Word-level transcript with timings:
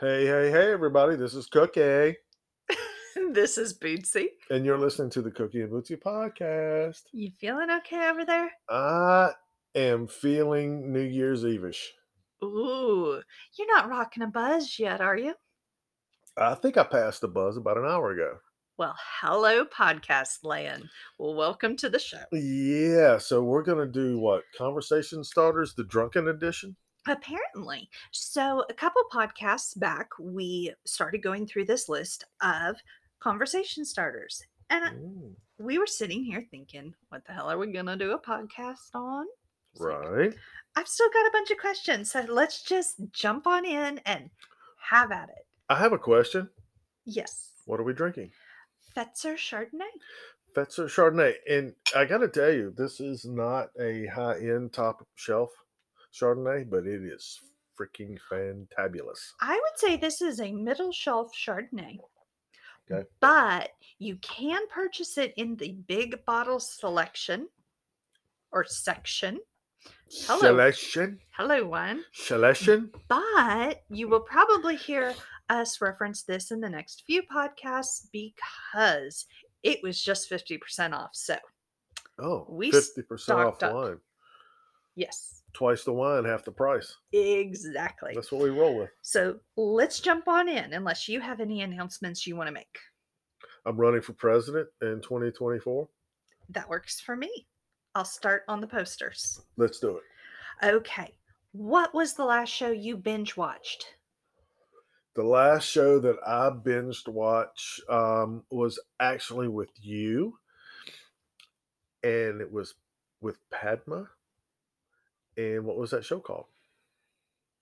Hey, 0.00 0.26
hey, 0.26 0.50
hey, 0.50 0.72
everybody. 0.72 1.16
This 1.16 1.34
is 1.34 1.46
Cookie, 1.46 2.16
this 3.32 3.58
is 3.58 3.76
Bootsy. 3.76 4.26
and 4.50 4.64
you're 4.64 4.78
listening 4.78 5.10
to 5.10 5.22
the 5.22 5.30
Cookie 5.30 5.62
and 5.62 5.72
Bootsy 5.72 6.00
podcast. 6.00 7.02
You 7.12 7.30
feeling 7.40 7.68
okay 7.78 8.08
over 8.08 8.24
there? 8.24 8.50
I 8.68 9.32
am 9.74 10.06
feeling 10.06 10.92
New 10.92 11.02
Year's 11.02 11.44
Eve-ish. 11.44 11.92
Ooh, 12.44 13.20
you're 13.58 13.74
not 13.74 13.88
rocking 13.88 14.22
a 14.22 14.28
buzz 14.28 14.78
yet, 14.78 15.00
are 15.00 15.16
you? 15.16 15.34
I 16.36 16.54
think 16.54 16.76
I 16.76 16.84
passed 16.84 17.20
the 17.22 17.28
buzz 17.28 17.56
about 17.56 17.78
an 17.78 17.84
hour 17.84 18.12
ago. 18.12 18.36
Well, 18.76 18.94
hello, 19.20 19.64
podcast 19.64 20.44
land. 20.44 20.84
Well, 21.18 21.34
welcome 21.34 21.76
to 21.78 21.88
the 21.88 21.98
show. 21.98 22.22
Yeah, 22.30 23.18
so 23.18 23.42
we're 23.42 23.64
going 23.64 23.84
to 23.84 23.92
do 23.92 24.20
what? 24.20 24.44
Conversation 24.56 25.24
starters, 25.24 25.74
the 25.74 25.82
drunken 25.82 26.28
edition? 26.28 26.76
Apparently. 27.06 27.88
So, 28.10 28.64
a 28.68 28.74
couple 28.74 29.02
podcasts 29.12 29.78
back, 29.78 30.10
we 30.20 30.74
started 30.84 31.22
going 31.22 31.46
through 31.46 31.64
this 31.66 31.88
list 31.88 32.24
of 32.42 32.76
conversation 33.20 33.84
starters. 33.84 34.42
And 34.70 34.84
I- 34.84 35.62
we 35.62 35.78
were 35.78 35.86
sitting 35.86 36.22
here 36.22 36.44
thinking, 36.50 36.94
what 37.08 37.24
the 37.24 37.32
hell 37.32 37.50
are 37.50 37.58
we 37.58 37.72
going 37.72 37.86
to 37.86 37.96
do 37.96 38.12
a 38.12 38.20
podcast 38.20 38.94
on? 38.94 39.26
It's 39.72 39.80
like, 39.80 40.04
right. 40.10 40.34
I've 40.76 40.88
still 40.88 41.08
got 41.10 41.26
a 41.26 41.30
bunch 41.32 41.50
of 41.50 41.58
questions. 41.58 42.10
So, 42.10 42.24
let's 42.28 42.62
just 42.62 42.96
jump 43.12 43.46
on 43.46 43.64
in 43.64 43.98
and 44.04 44.30
have 44.90 45.10
at 45.12 45.28
it. 45.30 45.46
I 45.68 45.76
have 45.76 45.92
a 45.92 45.98
question. 45.98 46.48
Yes. 47.04 47.52
What 47.66 47.80
are 47.80 47.84
we 47.84 47.92
drinking? 47.94 48.30
Fetzer 48.96 49.34
Chardonnay. 49.36 49.90
Fetzer 50.56 50.86
Chardonnay. 50.86 51.34
And 51.48 51.74
I 51.94 52.04
got 52.04 52.18
to 52.18 52.28
tell 52.28 52.52
you, 52.52 52.72
this 52.76 53.00
is 53.00 53.24
not 53.24 53.68
a 53.80 54.06
high 54.06 54.38
end 54.38 54.72
top 54.72 55.06
shelf 55.14 55.50
Chardonnay, 56.12 56.68
but 56.68 56.86
it 56.86 57.02
is 57.02 57.38
freaking 57.78 58.18
fantabulous. 58.30 59.32
I 59.40 59.54
would 59.54 59.78
say 59.78 59.96
this 59.96 60.20
is 60.20 60.40
a 60.40 60.52
middle 60.52 60.92
shelf 60.92 61.32
Chardonnay. 61.34 61.98
Okay. 62.90 63.06
But 63.20 63.70
you 63.98 64.16
can 64.16 64.62
purchase 64.68 65.18
it 65.18 65.34
in 65.36 65.56
the 65.56 65.72
big 65.86 66.24
bottle 66.24 66.58
selection 66.60 67.48
or 68.50 68.64
section. 68.64 69.38
Hello. 70.26 70.40
Selection. 70.40 71.18
Hello, 71.36 71.66
one. 71.66 72.02
Selection. 72.14 72.90
But 73.08 73.82
you 73.90 74.08
will 74.08 74.20
probably 74.20 74.74
hear 74.76 75.14
us 75.50 75.80
reference 75.82 76.22
this 76.22 76.50
in 76.50 76.60
the 76.60 76.68
next 76.70 77.04
few 77.06 77.22
podcasts 77.22 78.06
because 78.10 79.26
it 79.62 79.80
was 79.82 80.02
just 80.02 80.30
50% 80.30 80.94
off. 80.94 81.10
So, 81.12 81.36
Oh, 82.18 82.46
We 82.48 82.72
50% 82.72 83.34
off 83.46 83.62
up. 83.62 83.72
wine. 83.74 84.00
yes, 84.96 85.37
Twice 85.54 85.84
the 85.84 85.92
wine, 85.92 86.24
half 86.24 86.44
the 86.44 86.52
price. 86.52 86.96
exactly. 87.12 88.12
That's 88.14 88.30
what 88.30 88.42
we 88.42 88.50
roll 88.50 88.76
with. 88.76 88.90
So, 89.02 89.40
let's 89.56 90.00
jump 90.00 90.28
on 90.28 90.48
in 90.48 90.72
unless 90.72 91.08
you 91.08 91.20
have 91.20 91.40
any 91.40 91.62
announcements 91.62 92.26
you 92.26 92.36
want 92.36 92.48
to 92.48 92.52
make. 92.52 92.78
I'm 93.66 93.76
running 93.76 94.02
for 94.02 94.12
president 94.12 94.68
in 94.82 95.00
2024. 95.02 95.88
That 96.50 96.68
works 96.68 97.00
for 97.00 97.16
me. 97.16 97.46
I'll 97.94 98.04
start 98.04 98.42
on 98.48 98.60
the 98.60 98.66
posters. 98.66 99.40
Let's 99.56 99.80
do 99.80 99.98
it. 99.98 100.66
Okay. 100.66 101.14
What 101.52 101.94
was 101.94 102.14
the 102.14 102.24
last 102.24 102.50
show 102.50 102.70
you 102.70 102.96
binge 102.96 103.36
watched? 103.36 103.86
The 105.16 105.24
last 105.24 105.68
show 105.68 105.98
that 105.98 106.16
I 106.24 106.50
binged 106.50 107.08
watch 107.08 107.80
um, 107.88 108.44
was 108.50 108.78
actually 109.00 109.48
with 109.48 109.70
you, 109.80 110.38
and 112.04 112.40
it 112.40 112.52
was 112.52 112.74
with 113.20 113.36
Padma. 113.50 114.08
And 115.38 115.64
what 115.64 115.78
was 115.78 115.92
that 115.92 116.04
show 116.04 116.18
called? 116.18 116.46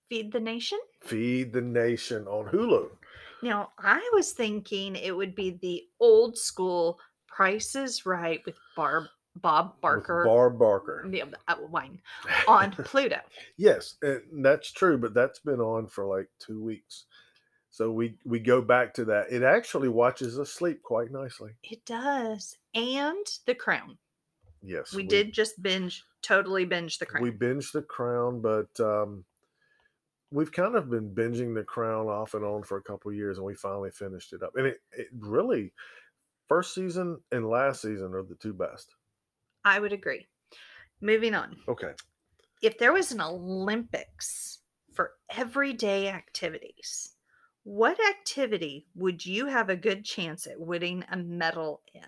Feed 0.09 0.31
the 0.31 0.39
Nation? 0.39 0.79
Feed 1.01 1.53
the 1.53 1.61
Nation 1.61 2.27
on 2.27 2.47
Hulu. 2.47 2.89
Now, 3.43 3.71
I 3.77 4.09
was 4.13 4.31
thinking 4.31 4.95
it 4.95 5.15
would 5.15 5.35
be 5.35 5.51
the 5.61 5.83
old 5.99 6.37
school 6.37 6.99
Price 7.27 7.75
is 7.75 8.05
Right 8.05 8.41
with 8.45 8.55
Barb 8.75 9.03
Bob 9.35 9.73
with 9.73 9.81
Barker. 9.81 10.25
Barb 10.25 10.57
Barker. 10.57 11.05
the, 11.07 11.21
uh, 11.21 11.55
wine 11.69 12.01
on 12.47 12.71
Pluto. 12.85 13.19
Yes, 13.57 13.95
and 14.01 14.43
that's 14.43 14.71
true, 14.71 14.97
but 14.97 15.13
that's 15.13 15.37
been 15.39 15.59
on 15.59 15.85
for 15.85 16.05
like 16.05 16.27
two 16.39 16.63
weeks. 16.63 17.05
So 17.69 17.91
we 17.91 18.17
we 18.25 18.39
go 18.39 18.59
back 18.59 18.95
to 18.95 19.05
that. 19.05 19.31
It 19.31 19.43
actually 19.43 19.89
watches 19.89 20.39
us 20.39 20.51
sleep 20.51 20.81
quite 20.81 21.11
nicely. 21.11 21.51
It 21.63 21.85
does. 21.85 22.57
And 22.73 23.25
The 23.45 23.53
Crown. 23.53 23.99
Yes, 24.63 24.93
We, 24.93 25.03
did 25.03 25.31
just 25.31 25.61
binge, 25.61 26.03
totally 26.21 26.65
binge 26.65 26.97
The 26.97 27.05
Crown. 27.05 27.23
We 27.23 27.31
binged 27.31 27.71
the 27.71 27.81
Crown, 27.81 28.41
but 28.41 28.79
um, 28.79 29.25
we've 30.31 30.51
kind 30.51 30.75
of 30.75 30.89
been 30.89 31.13
binging 31.13 31.55
the 31.55 31.63
Crown 31.63 32.07
off 32.07 32.33
and 32.33 32.43
on 32.43 32.63
for 32.63 32.77
a 32.77 32.83
couple 32.83 33.11
years, 33.13 33.37
and 33.37 33.45
we 33.45 33.55
finally 33.55 33.91
finished 33.91 34.33
it 34.33 34.43
up. 34.43 34.51
And 34.55 34.67
it, 34.67 34.77
it 34.91 35.07
really, 35.17 35.73
first 36.47 36.73
season 36.73 37.19
and 37.31 37.47
last 37.49 37.81
season 37.81 38.13
are 38.13 38.23
the 38.23 38.35
two 38.35 38.53
best. 38.53 38.95
I 39.63 39.79
would 39.79 39.93
agree. 39.93 40.25
Moving 41.01 41.35
on. 41.35 41.57
Okay, 41.67 41.93
if 42.61 42.77
there 42.77 42.93
was 42.93 43.11
an 43.11 43.21
Olympics 43.21 44.59
for 44.93 45.11
everyday 45.29 46.09
activities, 46.09 47.13
what 47.63 47.97
activity 48.09 48.87
would 48.95 49.25
you 49.25 49.45
have 49.47 49.69
a 49.69 49.75
good 49.75 50.03
chance 50.03 50.47
at 50.47 50.59
winning 50.59 51.03
a 51.11 51.17
medal 51.17 51.81
in? 51.93 52.01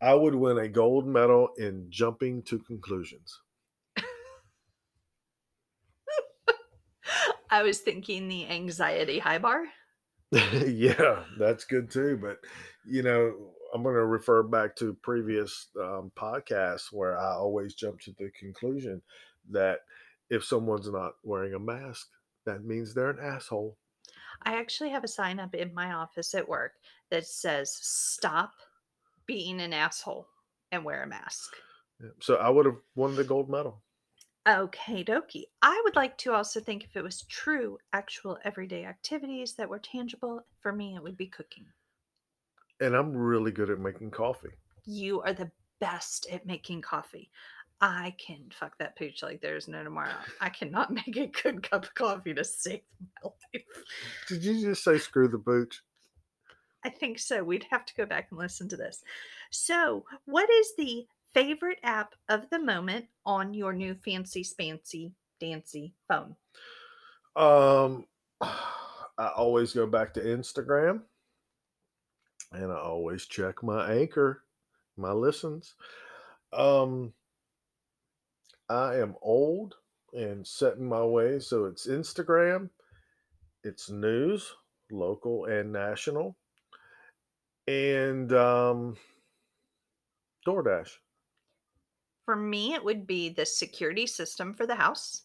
I 0.00 0.14
would 0.14 0.34
win 0.34 0.58
a 0.58 0.68
gold 0.68 1.06
medal 1.06 1.48
in 1.56 1.86
jumping 1.88 2.42
to 2.44 2.58
conclusions. 2.58 3.40
I 7.50 7.62
was 7.62 7.78
thinking 7.78 8.28
the 8.28 8.46
anxiety 8.48 9.18
high 9.18 9.38
bar. 9.38 9.64
yeah, 10.66 11.24
that's 11.38 11.64
good 11.64 11.90
too. 11.90 12.18
But 12.20 12.38
you 12.84 13.02
know, 13.02 13.34
I'm 13.74 13.82
going 13.82 13.94
to 13.94 14.04
refer 14.04 14.42
back 14.42 14.76
to 14.76 14.94
previous 15.02 15.68
um, 15.80 16.12
podcasts 16.16 16.92
where 16.92 17.18
I 17.18 17.32
always 17.34 17.74
jump 17.74 18.00
to 18.00 18.14
the 18.18 18.30
conclusion 18.38 19.00
that 19.50 19.80
if 20.30 20.44
someone's 20.44 20.90
not 20.90 21.12
wearing 21.22 21.54
a 21.54 21.58
mask, 21.58 22.08
that 22.44 22.64
means 22.64 22.92
they're 22.94 23.10
an 23.10 23.18
asshole. 23.20 23.76
I 24.42 24.56
actually 24.56 24.90
have 24.90 25.04
a 25.04 25.08
sign 25.08 25.40
up 25.40 25.54
in 25.54 25.72
my 25.72 25.92
office 25.92 26.34
at 26.34 26.48
work 26.48 26.72
that 27.10 27.26
says 27.26 27.72
stop 27.72 28.52
being 29.26 29.60
an 29.60 29.72
asshole 29.72 30.28
and 30.72 30.84
wear 30.84 31.02
a 31.02 31.06
mask. 31.06 31.54
So 32.20 32.36
I 32.36 32.48
would 32.48 32.66
have 32.66 32.78
won 32.94 33.16
the 33.16 33.24
gold 33.24 33.48
medal. 33.48 33.82
Okay, 34.48 35.02
dokie. 35.02 35.46
I 35.60 35.80
would 35.84 35.96
like 35.96 36.16
to 36.18 36.32
also 36.32 36.60
think 36.60 36.84
if 36.84 36.96
it 36.96 37.02
was 37.02 37.22
true, 37.22 37.78
actual 37.92 38.38
everyday 38.44 38.84
activities 38.84 39.54
that 39.54 39.68
were 39.68 39.80
tangible, 39.80 40.40
for 40.60 40.72
me, 40.72 40.94
it 40.94 41.02
would 41.02 41.16
be 41.16 41.26
cooking. 41.26 41.66
And 42.80 42.94
I'm 42.94 43.16
really 43.16 43.50
good 43.50 43.70
at 43.70 43.80
making 43.80 44.12
coffee. 44.12 44.50
You 44.84 45.20
are 45.22 45.32
the 45.32 45.50
best 45.80 46.28
at 46.30 46.46
making 46.46 46.82
coffee. 46.82 47.30
I 47.80 48.14
can 48.24 48.44
fuck 48.52 48.78
that 48.78 48.96
pooch 48.96 49.22
like 49.22 49.40
there's 49.40 49.68
no 49.68 49.82
tomorrow. 49.82 50.14
I 50.40 50.48
cannot 50.48 50.92
make 51.06 51.16
a 51.16 51.26
good 51.26 51.68
cup 51.68 51.84
of 51.84 51.94
coffee 51.94 52.34
to 52.34 52.44
save 52.44 52.80
my 53.00 53.30
life. 53.52 53.64
Did 54.28 54.44
you 54.44 54.60
just 54.60 54.84
say 54.84 54.98
screw 54.98 55.28
the 55.28 55.38
booch? 55.38 55.82
I 56.86 56.88
think 56.88 57.18
so. 57.18 57.42
We'd 57.42 57.66
have 57.70 57.84
to 57.86 57.94
go 57.96 58.06
back 58.06 58.28
and 58.30 58.38
listen 58.38 58.68
to 58.68 58.76
this. 58.76 59.02
So, 59.50 60.04
what 60.24 60.48
is 60.48 60.72
the 60.78 61.04
favorite 61.34 61.80
app 61.82 62.14
of 62.28 62.48
the 62.50 62.60
moment 62.60 63.06
on 63.26 63.54
your 63.54 63.72
new 63.72 63.96
fancy 64.04 64.44
spancy 64.44 65.10
dancy 65.40 65.94
phone? 66.06 66.36
Um, 67.34 68.06
I 68.40 69.32
always 69.34 69.72
go 69.72 69.88
back 69.88 70.14
to 70.14 70.20
Instagram, 70.20 71.00
and 72.52 72.70
I 72.70 72.78
always 72.78 73.26
check 73.26 73.64
my 73.64 73.92
anchor, 73.92 74.44
my 74.96 75.10
listens. 75.10 75.74
Um, 76.52 77.12
I 78.68 78.98
am 78.98 79.16
old 79.22 79.74
and 80.12 80.46
set 80.46 80.76
in 80.76 80.86
my 80.86 81.02
way, 81.02 81.40
so 81.40 81.64
it's 81.64 81.88
Instagram, 81.88 82.70
it's 83.64 83.90
news, 83.90 84.52
local 84.92 85.46
and 85.46 85.72
national, 85.72 86.36
and 87.66 88.32
um, 88.32 88.96
DoorDash. 90.46 90.90
For 92.24 92.36
me, 92.36 92.74
it 92.74 92.84
would 92.84 93.06
be 93.06 93.28
the 93.28 93.46
security 93.46 94.06
system 94.06 94.54
for 94.54 94.66
the 94.66 94.74
house. 94.74 95.22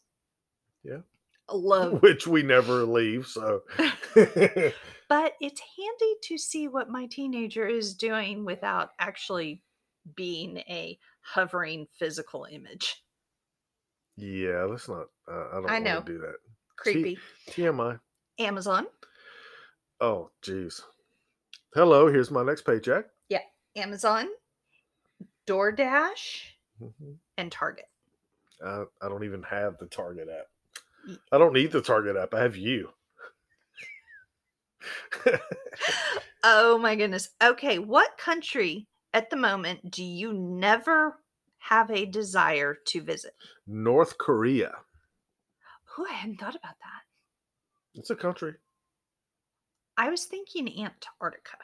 Yeah. 0.84 1.00
Love 1.52 2.02
Which 2.02 2.28
we 2.28 2.44
never 2.44 2.86
leave, 2.86 3.28
so 3.28 3.62
but 4.16 5.34
it's 5.42 5.62
handy 5.78 6.16
to 6.24 6.38
see 6.38 6.68
what 6.70 6.90
my 6.90 7.08
teenager 7.08 7.68
is 7.68 7.94
doing 7.96 8.46
without 8.46 8.92
actually 9.00 9.62
being 10.16 10.58
a 10.60 10.98
hovering 11.22 11.88
physical 12.00 12.48
image. 12.50 13.04
yeah, 14.16 14.64
let's 14.64 14.88
not. 14.88 15.08
Uh, 15.30 15.48
I 15.52 15.56
don't 15.56 15.70
I 15.70 15.74
want 15.74 15.84
know. 15.84 16.00
to 16.02 16.06
do 16.06 16.18
that. 16.20 16.36
Creepy. 16.78 17.18
TMI. 17.50 18.00
Amazon. 18.40 18.88
Oh, 20.00 20.30
jeez. 20.44 20.82
Hello, 21.74 22.08
here's 22.08 22.32
my 22.32 22.44
next 22.44 22.64
paycheck. 22.64 23.06
Yeah. 23.30 23.40
Amazon, 23.76 24.28
DoorDash, 25.48 26.42
Mhm. 26.82 27.18
and 27.38 27.52
Target. 27.52 27.86
I, 28.64 28.84
I 29.02 29.08
don't 29.10 29.24
even 29.24 29.44
have 29.44 29.78
the 29.78 29.88
Target 29.88 30.28
app. 30.30 30.48
I 31.32 31.38
don't 31.38 31.54
need 31.54 31.72
the 31.72 31.82
Target 31.82 32.16
app. 32.18 32.34
I 32.34 32.42
have 32.42 32.56
you. 32.56 32.90
Oh 36.44 36.80
my 36.80 36.96
goodness. 36.96 37.30
Okay, 37.44 37.78
what 37.78 38.18
country 38.18 38.88
at 39.14 39.30
the 39.30 39.36
moment 39.36 39.92
do 39.92 40.04
you 40.04 40.34
never 40.34 41.20
have 41.60 41.92
a 41.92 42.08
desire 42.08 42.76
to 42.88 43.02
visit? 43.04 43.36
North 43.68 44.18
Korea. 44.18 44.74
Oh, 46.00 46.08
I 46.10 46.14
hadn't 46.14 46.40
thought 46.40 46.56
about 46.56 46.80
that. 46.80 47.04
It's 47.94 48.10
a 48.10 48.16
country. 48.16 48.56
I 50.02 50.10
was 50.10 50.26
thinking 50.26 50.68
Antarctica. 50.68 51.58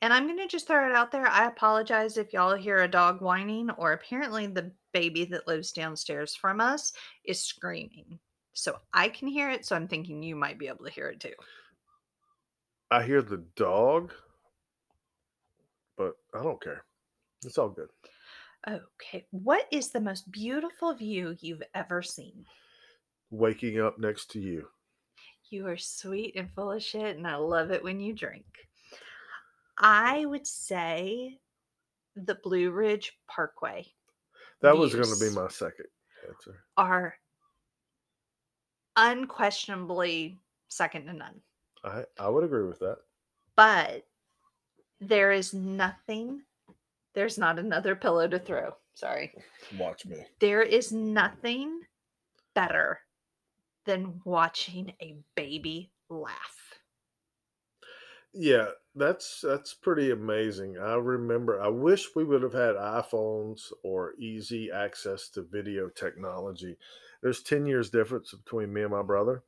And 0.00 0.10
I'm 0.10 0.24
going 0.26 0.38
to 0.38 0.46
just 0.46 0.66
throw 0.66 0.88
it 0.88 0.94
out 0.94 1.12
there. 1.12 1.26
I 1.26 1.46
apologize 1.46 2.16
if 2.16 2.32
y'all 2.32 2.56
hear 2.56 2.78
a 2.78 2.88
dog 2.88 3.20
whining, 3.20 3.68
or 3.72 3.92
apparently 3.92 4.46
the 4.46 4.72
baby 4.94 5.26
that 5.26 5.46
lives 5.46 5.72
downstairs 5.72 6.34
from 6.34 6.62
us 6.62 6.94
is 7.26 7.44
screaming. 7.44 8.18
So 8.54 8.78
I 8.94 9.10
can 9.10 9.28
hear 9.28 9.50
it. 9.50 9.66
So 9.66 9.76
I'm 9.76 9.86
thinking 9.86 10.22
you 10.22 10.34
might 10.34 10.58
be 10.58 10.68
able 10.68 10.86
to 10.86 10.90
hear 10.90 11.08
it 11.08 11.20
too. 11.20 11.34
I 12.90 13.02
hear 13.02 13.20
the 13.20 13.44
dog, 13.54 14.14
but 15.98 16.14
I 16.34 16.42
don't 16.42 16.62
care. 16.62 16.86
It's 17.44 17.58
all 17.58 17.68
good. 17.68 17.88
Okay. 18.66 19.26
What 19.30 19.66
is 19.70 19.90
the 19.90 20.00
most 20.00 20.32
beautiful 20.32 20.94
view 20.94 21.36
you've 21.40 21.64
ever 21.74 22.00
seen? 22.00 22.46
Waking 23.30 23.78
up 23.78 23.98
next 23.98 24.30
to 24.30 24.40
you. 24.40 24.68
You 25.54 25.68
are 25.68 25.76
sweet 25.76 26.34
and 26.34 26.52
full 26.52 26.72
of 26.72 26.82
shit, 26.82 27.16
and 27.16 27.24
I 27.24 27.36
love 27.36 27.70
it 27.70 27.84
when 27.84 28.00
you 28.00 28.12
drink. 28.12 28.44
I 29.78 30.24
would 30.24 30.48
say 30.48 31.38
the 32.16 32.34
Blue 32.34 32.72
Ridge 32.72 33.16
Parkway 33.28 33.86
That 34.62 34.76
was 34.76 34.92
going 34.96 35.06
to 35.06 35.20
be 35.20 35.30
my 35.30 35.46
second 35.46 35.86
answer. 36.26 36.64
are 36.76 37.14
unquestionably 38.96 40.40
second 40.66 41.06
to 41.06 41.12
none. 41.12 41.40
I 41.84 42.02
I 42.18 42.28
would 42.28 42.42
agree 42.42 42.66
with 42.66 42.80
that. 42.80 42.98
But 43.54 44.08
there 45.00 45.30
is 45.30 45.54
nothing, 45.54 46.42
there's 47.14 47.38
not 47.38 47.60
another 47.60 47.94
pillow 47.94 48.26
to 48.26 48.40
throw. 48.40 48.74
Sorry. 48.94 49.32
Watch 49.78 50.04
me. 50.04 50.16
There 50.40 50.62
is 50.62 50.90
nothing 50.90 51.82
better 52.56 52.98
than 53.84 54.20
watching 54.24 54.96
a 55.00 55.22
baby 55.34 55.92
laugh. 56.08 56.80
Yeah, 58.32 58.70
that's 58.94 59.40
that's 59.40 59.74
pretty 59.74 60.10
amazing. 60.10 60.76
I 60.78 60.94
remember 60.94 61.60
I 61.60 61.68
wish 61.68 62.14
we 62.16 62.24
would 62.24 62.42
have 62.42 62.52
had 62.52 62.74
iPhones 62.74 63.72
or 63.82 64.14
easy 64.18 64.70
access 64.72 65.28
to 65.30 65.42
video 65.42 65.88
technology. 65.88 66.76
There's 67.22 67.42
10 67.42 67.66
years 67.66 67.90
difference 67.90 68.32
between 68.32 68.72
me 68.72 68.82
and 68.82 68.90
my 68.90 69.02
brother. 69.02 69.44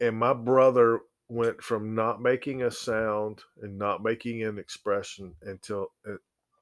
And 0.00 0.18
my 0.18 0.34
brother 0.34 1.00
went 1.28 1.62
from 1.62 1.94
not 1.94 2.22
making 2.22 2.62
a 2.62 2.70
sound 2.72 3.44
and 3.62 3.78
not 3.78 4.02
making 4.02 4.42
an 4.44 4.58
expression 4.58 5.36
until 5.42 5.88
uh, 6.08 6.16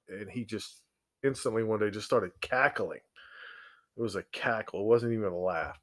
and 0.09 0.31
he 0.31 0.45
just 0.45 0.85
instantly 1.25 1.65
one 1.65 1.81
day 1.81 1.91
just 1.91 2.07
started 2.07 2.33
cackling. 2.41 3.03
It 3.97 4.01
was 4.03 4.17
a 4.17 4.23
cackle. 4.25 4.81
It 4.81 4.87
wasn't 4.87 5.13
even 5.13 5.33
a 5.33 5.39
laugh. 5.39 5.81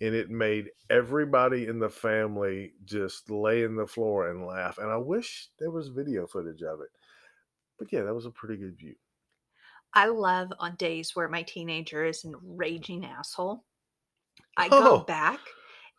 And 0.00 0.14
it 0.14 0.30
made 0.30 0.70
everybody 0.90 1.66
in 1.66 1.78
the 1.78 1.90
family 1.90 2.74
just 2.84 3.30
lay 3.30 3.62
in 3.62 3.76
the 3.76 3.86
floor 3.86 4.28
and 4.30 4.46
laugh. 4.46 4.78
And 4.78 4.90
I 4.90 4.96
wish 4.96 5.50
there 5.58 5.70
was 5.70 5.88
video 5.88 6.26
footage 6.26 6.62
of 6.62 6.80
it. 6.80 6.90
But 7.78 7.92
yeah, 7.92 8.02
that 8.02 8.14
was 8.14 8.26
a 8.26 8.30
pretty 8.30 8.56
good 8.58 8.76
view. 8.78 8.96
I 9.92 10.06
love 10.06 10.52
on 10.58 10.76
days 10.76 11.16
where 11.16 11.28
my 11.28 11.42
teenager 11.42 12.04
is 12.04 12.24
a 12.24 12.32
raging 12.42 13.04
asshole. 13.04 13.64
I 14.56 14.68
go 14.70 14.96
Oh, 14.96 15.04
back 15.06 15.40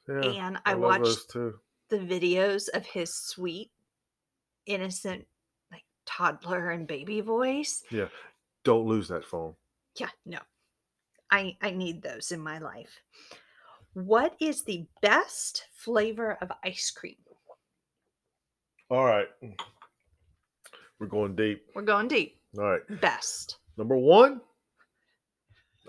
Yeah, 0.07 0.33
and 0.33 0.59
I, 0.65 0.73
love 0.73 0.99
watch 0.99 1.07
the 1.89 1.97
videos 1.99 2.69
of 2.69 2.85
his 2.85 3.13
sweet, 3.13 3.71
innocent, 4.65 5.27
like 5.71 5.85
toddler 6.05 6.71
and 6.71 6.87
baby 6.87 7.21
voice. 7.21 7.83
Yeah. 7.89 8.09
Don't 8.63 8.85
lose 8.87 9.07
that 9.09 9.25
phone. 9.25 9.55
Yeah, 9.95 10.11
no. 10.25 10.39
I 11.31 11.57
I 11.61 11.71
need 11.71 12.01
those 12.03 12.31
in 12.31 12.41
my 12.41 12.59
life. 12.59 13.01
What 13.97 14.35
is 14.39 14.61
the 14.61 14.85
best 15.01 15.63
flavor 15.73 16.37
of 16.39 16.51
ice 16.63 16.91
cream? 16.91 17.15
All 18.91 19.03
right. 19.03 19.25
We're 20.99 21.07
going 21.07 21.35
deep. 21.35 21.63
We're 21.73 21.81
going 21.81 22.07
deep. 22.07 22.39
All 22.59 22.65
right. 22.65 23.01
Best. 23.01 23.57
Number 23.75 23.97
one, 23.97 24.39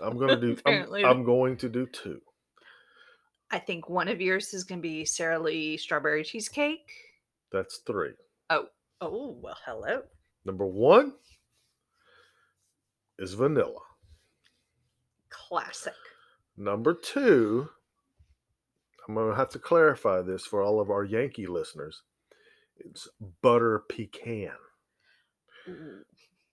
I'm 0.01 0.17
gonna 0.17 0.41
do 0.41 0.57
I'm, 0.65 0.91
I'm 1.05 1.23
going 1.23 1.55
to 1.57 1.69
do 1.69 1.85
two. 1.85 2.19
I 3.51 3.59
think 3.59 3.89
one 3.89 4.07
of 4.07 4.19
yours 4.19 4.55
is 4.55 4.63
going 4.63 4.79
to 4.79 4.87
be 4.87 5.05
Sara 5.05 5.37
Lee 5.37 5.77
strawberry 5.77 6.23
cheesecake. 6.23 6.89
That's 7.51 7.81
three. 7.85 8.13
Oh, 8.49 8.65
oh, 9.01 9.37
well, 9.39 9.57
hello. 9.67 10.01
Number 10.45 10.65
one 10.65 11.13
is 13.19 13.35
vanilla. 13.35 13.81
Classic. 15.29 15.93
Number 16.57 16.95
two, 16.95 17.69
I'm 19.09 19.15
going 19.15 19.29
to 19.31 19.35
have 19.35 19.49
to 19.49 19.59
clarify 19.59 20.21
this 20.21 20.45
for 20.45 20.61
all 20.61 20.79
of 20.79 20.91
our 20.91 21.03
Yankee 21.03 21.47
listeners. 21.47 22.03
It's 22.77 23.07
butter 23.41 23.79
pecan. 23.89 24.51
Ooh. 25.67 26.05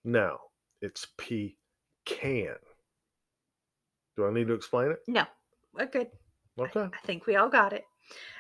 Now, 0.05 0.39
it's 0.81 1.07
pecan. 1.19 2.57
Do 4.17 4.27
I 4.27 4.33
need 4.33 4.47
to 4.47 4.55
explain 4.55 4.91
it? 4.91 5.01
No, 5.07 5.25
we're 5.75 5.85
good. 5.87 6.09
I- 6.09 6.63
Okay. 6.63 6.89
I 6.91 6.99
think 7.07 7.27
we 7.27 7.37
all 7.37 7.51
got 7.51 7.75
it. 7.75 7.85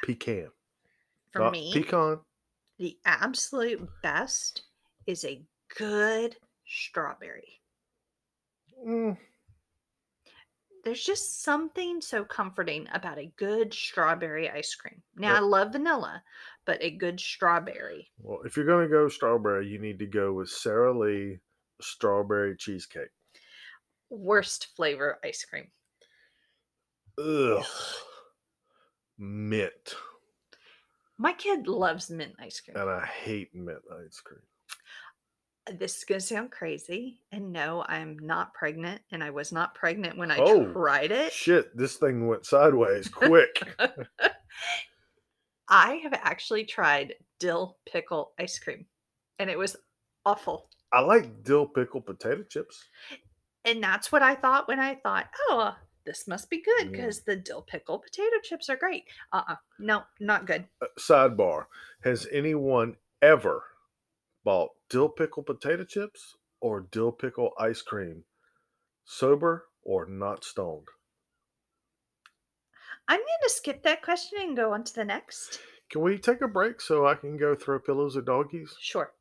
Pecan. 0.02 0.48
For 1.32 1.40
Not 1.40 1.52
me, 1.52 1.70
pecan. 1.74 2.20
the 2.78 2.96
absolute 3.04 3.86
best 4.02 4.62
is 5.06 5.22
a 5.26 5.42
good 5.76 6.36
strawberry. 6.66 7.60
Mm, 8.82 9.18
There's 10.86 11.02
just 11.02 11.42
something 11.42 12.00
so 12.00 12.22
comforting 12.22 12.86
about 12.94 13.18
a 13.18 13.32
good 13.36 13.74
strawberry 13.74 14.48
ice 14.48 14.72
cream. 14.76 15.02
Now, 15.16 15.34
I 15.34 15.40
love 15.40 15.72
vanilla, 15.72 16.22
but 16.64 16.78
a 16.80 16.92
good 16.92 17.18
strawberry. 17.18 18.08
well, 18.22 18.42
if 18.44 18.56
you're 18.56 18.66
going 18.66 18.86
to 18.88 18.94
go 18.94 19.08
strawberry, 19.08 19.66
you 19.66 19.80
need 19.80 19.98
to 19.98 20.06
go 20.06 20.32
with 20.32 20.48
Sara 20.48 20.96
Lee 20.96 21.40
strawberry 21.80 22.54
cheesecake. 22.56 23.08
Worst 24.10 24.68
flavor 24.76 25.18
ice 25.24 25.44
cream. 25.44 25.66
Ugh. 27.18 27.66
Mint. 29.18 29.96
My 31.18 31.32
kid 31.32 31.66
loves 31.66 32.10
mint 32.10 32.34
ice 32.38 32.60
cream. 32.60 32.76
And 32.76 32.88
I 32.88 33.04
hate 33.04 33.52
mint 33.52 33.82
ice 34.06 34.20
cream. 34.20 34.38
This 35.78 35.96
is 35.98 36.04
going 36.04 36.20
to 36.20 36.26
sound 36.26 36.50
crazy. 36.50 37.20
And 37.32 37.52
no, 37.52 37.84
I'm 37.88 38.18
not 38.20 38.54
pregnant. 38.54 39.00
And 39.10 39.22
I 39.22 39.30
was 39.30 39.52
not 39.52 39.74
pregnant 39.74 40.16
when 40.16 40.30
I 40.30 40.38
Oh, 40.38 40.72
tried 40.72 41.10
it. 41.10 41.32
Shit, 41.32 41.76
this 41.76 41.96
thing 41.96 42.26
went 42.26 42.46
sideways 42.46 43.08
quick. 43.08 43.62
I 45.68 45.94
have 46.04 46.14
actually 46.14 46.64
tried 46.64 47.14
dill 47.40 47.78
pickle 47.90 48.32
ice 48.38 48.58
cream 48.58 48.86
and 49.38 49.50
it 49.50 49.58
was 49.58 49.76
awful. 50.24 50.70
I 50.92 51.00
like 51.00 51.42
dill 51.42 51.66
pickle 51.66 52.00
potato 52.00 52.44
chips. 52.44 52.84
And 53.64 53.82
that's 53.82 54.12
what 54.12 54.22
I 54.22 54.36
thought 54.36 54.68
when 54.68 54.78
I 54.78 54.94
thought, 54.94 55.26
oh, 55.48 55.74
this 56.04 56.28
must 56.28 56.48
be 56.48 56.62
good 56.62 56.84
Yeah. 56.84 56.90
because 56.92 57.22
the 57.22 57.34
dill 57.34 57.62
pickle 57.62 57.98
potato 57.98 58.36
chips 58.44 58.68
are 58.70 58.76
great. 58.76 59.04
Uh 59.32 59.42
uh 59.48 59.56
No, 59.80 60.02
not 60.20 60.46
good. 60.46 60.66
Uh, 60.80 60.86
sidebar 60.98 61.64
Has 62.04 62.28
anyone 62.32 62.96
ever 63.22 63.64
bought 64.46 64.70
dill 64.88 65.08
pickle 65.08 65.42
potato 65.42 65.82
chips 65.82 66.36
or 66.60 66.86
dill 66.92 67.10
pickle 67.10 67.50
ice 67.58 67.82
cream, 67.82 68.22
sober 69.04 69.64
or 69.82 70.06
not 70.06 70.44
stoned? 70.44 70.86
I'm 73.08 73.18
going 73.18 73.26
to 73.42 73.50
skip 73.50 73.82
that 73.82 74.02
question 74.02 74.38
and 74.40 74.56
go 74.56 74.72
on 74.72 74.84
to 74.84 74.94
the 74.94 75.04
next. 75.04 75.58
Can 75.90 76.00
we 76.00 76.16
take 76.16 76.40
a 76.40 76.48
break 76.48 76.80
so 76.80 77.06
I 77.06 77.16
can 77.16 77.36
go 77.36 77.56
throw 77.56 77.80
pillows 77.80 78.16
at 78.16 78.24
doggies? 78.24 78.72
Sure. 78.80 79.12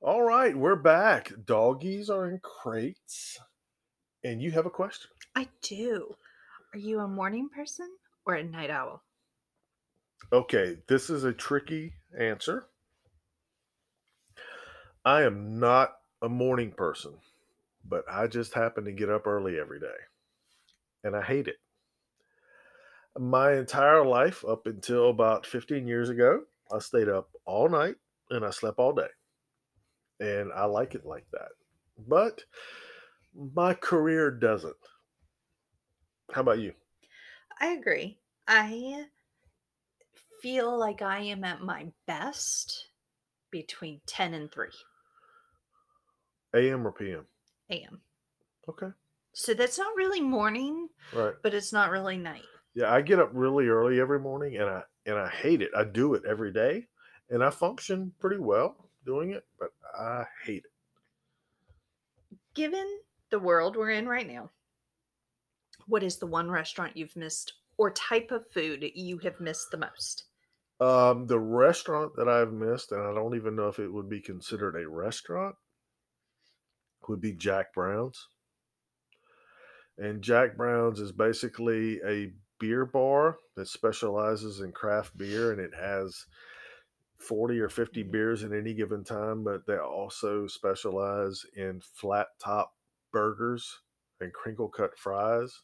All 0.00 0.22
right, 0.22 0.56
we're 0.56 0.76
back. 0.76 1.32
Doggies 1.44 2.08
are 2.08 2.28
in 2.28 2.40
crates. 2.40 3.38
And 4.24 4.40
you 4.40 4.52
have 4.52 4.66
a 4.66 4.70
question. 4.70 5.10
I 5.34 5.48
do. 5.60 6.14
Are 6.72 6.78
you 6.78 7.00
a 7.00 7.08
morning 7.08 7.48
person 7.48 7.88
or 8.26 8.34
a 8.34 8.44
night 8.44 8.70
owl? 8.70 9.02
Okay, 10.32 10.78
this 10.88 11.10
is 11.10 11.24
a 11.24 11.32
tricky 11.32 11.94
answer. 12.18 12.66
I 15.04 15.22
am 15.22 15.58
not 15.58 15.96
a 16.22 16.28
morning 16.28 16.70
person, 16.70 17.14
but 17.84 18.04
I 18.08 18.28
just 18.28 18.54
happen 18.54 18.84
to 18.84 18.92
get 18.92 19.10
up 19.10 19.26
early 19.26 19.58
every 19.58 19.80
day. 19.80 19.86
And 21.02 21.16
I 21.16 21.22
hate 21.22 21.48
it. 21.48 21.56
My 23.18 23.54
entire 23.54 24.06
life, 24.06 24.44
up 24.44 24.66
until 24.66 25.10
about 25.10 25.44
15 25.44 25.88
years 25.88 26.08
ago, 26.08 26.42
I 26.72 26.78
stayed 26.78 27.08
up 27.08 27.28
all 27.44 27.68
night 27.68 27.96
and 28.30 28.44
I 28.44 28.50
slept 28.50 28.78
all 28.78 28.92
day. 28.92 29.08
And 30.20 30.52
I 30.52 30.66
like 30.66 30.94
it 30.94 31.04
like 31.04 31.26
that. 31.32 31.50
But 32.06 32.44
my 33.34 33.74
career 33.74 34.30
doesn't. 34.30 34.76
How 36.32 36.42
about 36.42 36.60
you? 36.60 36.74
I 37.60 37.72
agree. 37.72 38.18
I 38.46 39.06
feel 40.40 40.78
like 40.78 41.02
I 41.02 41.20
am 41.20 41.42
at 41.42 41.60
my 41.60 41.88
best 42.06 42.88
between 43.50 44.00
10 44.06 44.34
and 44.34 44.50
3 44.50 44.68
AM 46.54 46.86
or 46.86 46.92
PM? 46.92 47.26
a.m. 47.70 48.02
Okay. 48.68 48.90
So 49.34 49.54
that's 49.54 49.78
not 49.78 49.96
really 49.96 50.20
morning, 50.20 50.88
Right. 51.12 51.34
but 51.42 51.54
it's 51.54 51.72
not 51.72 51.90
really 51.90 52.18
night. 52.18 52.44
Yeah, 52.74 52.92
I 52.92 53.00
get 53.02 53.18
up 53.18 53.30
really 53.32 53.68
early 53.68 54.00
every 54.00 54.18
morning 54.20 54.56
and 54.56 54.68
I 54.68 54.82
and 55.06 55.18
I 55.18 55.28
hate 55.28 55.62
it. 55.62 55.70
I 55.76 55.84
do 55.84 56.14
it 56.14 56.24
every 56.26 56.52
day 56.52 56.86
and 57.30 57.42
I 57.42 57.50
function 57.50 58.14
pretty 58.18 58.38
well 58.38 58.90
doing 59.04 59.30
it, 59.30 59.44
but 59.58 59.70
I 59.98 60.24
hate 60.44 60.64
it. 60.64 60.72
Given 62.54 63.00
the 63.30 63.38
world 63.38 63.76
we're 63.76 63.90
in 63.90 64.06
right 64.06 64.26
now, 64.26 64.50
what 65.86 66.02
is 66.02 66.18
the 66.18 66.26
one 66.26 66.50
restaurant 66.50 66.96
you've 66.96 67.16
missed 67.16 67.54
or 67.76 67.90
type 67.90 68.30
of 68.30 68.50
food 68.52 68.84
you 68.94 69.18
have 69.18 69.40
missed 69.40 69.70
the 69.70 69.76
most? 69.78 70.24
Um, 70.80 71.26
the 71.26 71.38
restaurant 71.38 72.16
that 72.16 72.28
I've 72.28 72.52
missed, 72.52 72.92
and 72.92 73.00
I 73.02 73.14
don't 73.14 73.36
even 73.36 73.54
know 73.54 73.68
if 73.68 73.78
it 73.78 73.88
would 73.88 74.08
be 74.08 74.20
considered 74.20 74.76
a 74.76 74.88
restaurant, 74.88 75.56
would 77.08 77.20
be 77.20 77.32
Jack 77.34 77.74
Brown's. 77.74 78.28
And 79.98 80.22
Jack 80.22 80.56
Brown's 80.56 81.00
is 81.00 81.12
basically 81.12 82.00
a 82.02 82.32
beer 82.58 82.86
bar 82.86 83.38
that 83.56 83.66
specializes 83.66 84.60
in 84.60 84.72
craft 84.72 85.16
beer 85.16 85.50
and 85.52 85.60
it 85.60 85.74
has 85.74 86.26
40 87.18 87.60
or 87.60 87.68
50 87.68 88.02
Mhm. 88.02 88.12
beers 88.12 88.44
at 88.44 88.52
any 88.52 88.74
given 88.74 89.04
time, 89.04 89.44
but 89.44 89.66
they 89.66 89.78
also 89.78 90.46
specialize 90.46 91.44
in 91.56 91.80
flat 91.80 92.28
top 92.38 92.76
burgers 93.12 93.80
and 94.20 94.32
crinkle 94.34 94.68
cut 94.68 94.98
fries. 94.98 95.62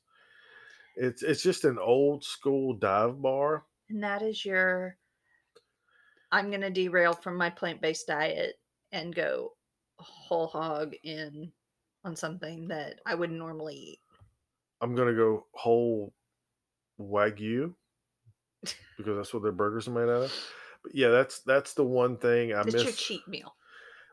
It's 0.97 1.23
it's 1.23 1.43
just 1.43 1.65
an 1.65 1.79
old 1.79 2.25
school 2.25 2.75
dive 2.75 3.23
bar. 3.23 3.67
And 3.91 4.03
that 4.03 4.23
is 4.23 4.47
your 4.47 4.97
I'm 6.33 6.49
going 6.51 6.63
to 6.63 6.71
derail 6.71 7.13
from 7.13 7.37
my 7.37 7.51
plant-based 7.51 8.07
diet 8.07 8.61
and 8.93 9.15
go 9.15 9.58
whole 10.03 10.47
hog 10.47 10.95
in 11.05 11.53
on 12.05 12.17
something 12.17 12.69
that 12.69 13.01
I 13.07 13.15
wouldn't 13.15 13.39
normally 13.39 13.75
eat. 13.75 13.99
I'm 14.81 14.95
gonna 14.95 15.15
go 15.15 15.47
whole 15.53 16.13
wagyu 17.01 17.75
because 18.63 19.17
that's 19.17 19.35
what 19.35 19.43
their 19.43 19.53
burgers 19.53 19.89
are 19.89 19.93
made 19.93 20.11
out 20.11 20.25
of. 20.25 20.35
But 20.83 20.95
yeah, 20.95 21.09
that's 21.09 21.41
that's 21.41 21.75
the 21.75 21.85
one 21.85 22.17
thing 22.17 22.53
I 22.53 22.61
It's 22.61 22.75
miss. 22.75 22.85
your 22.85 22.93
cheat 22.93 23.27
meal. 23.29 23.55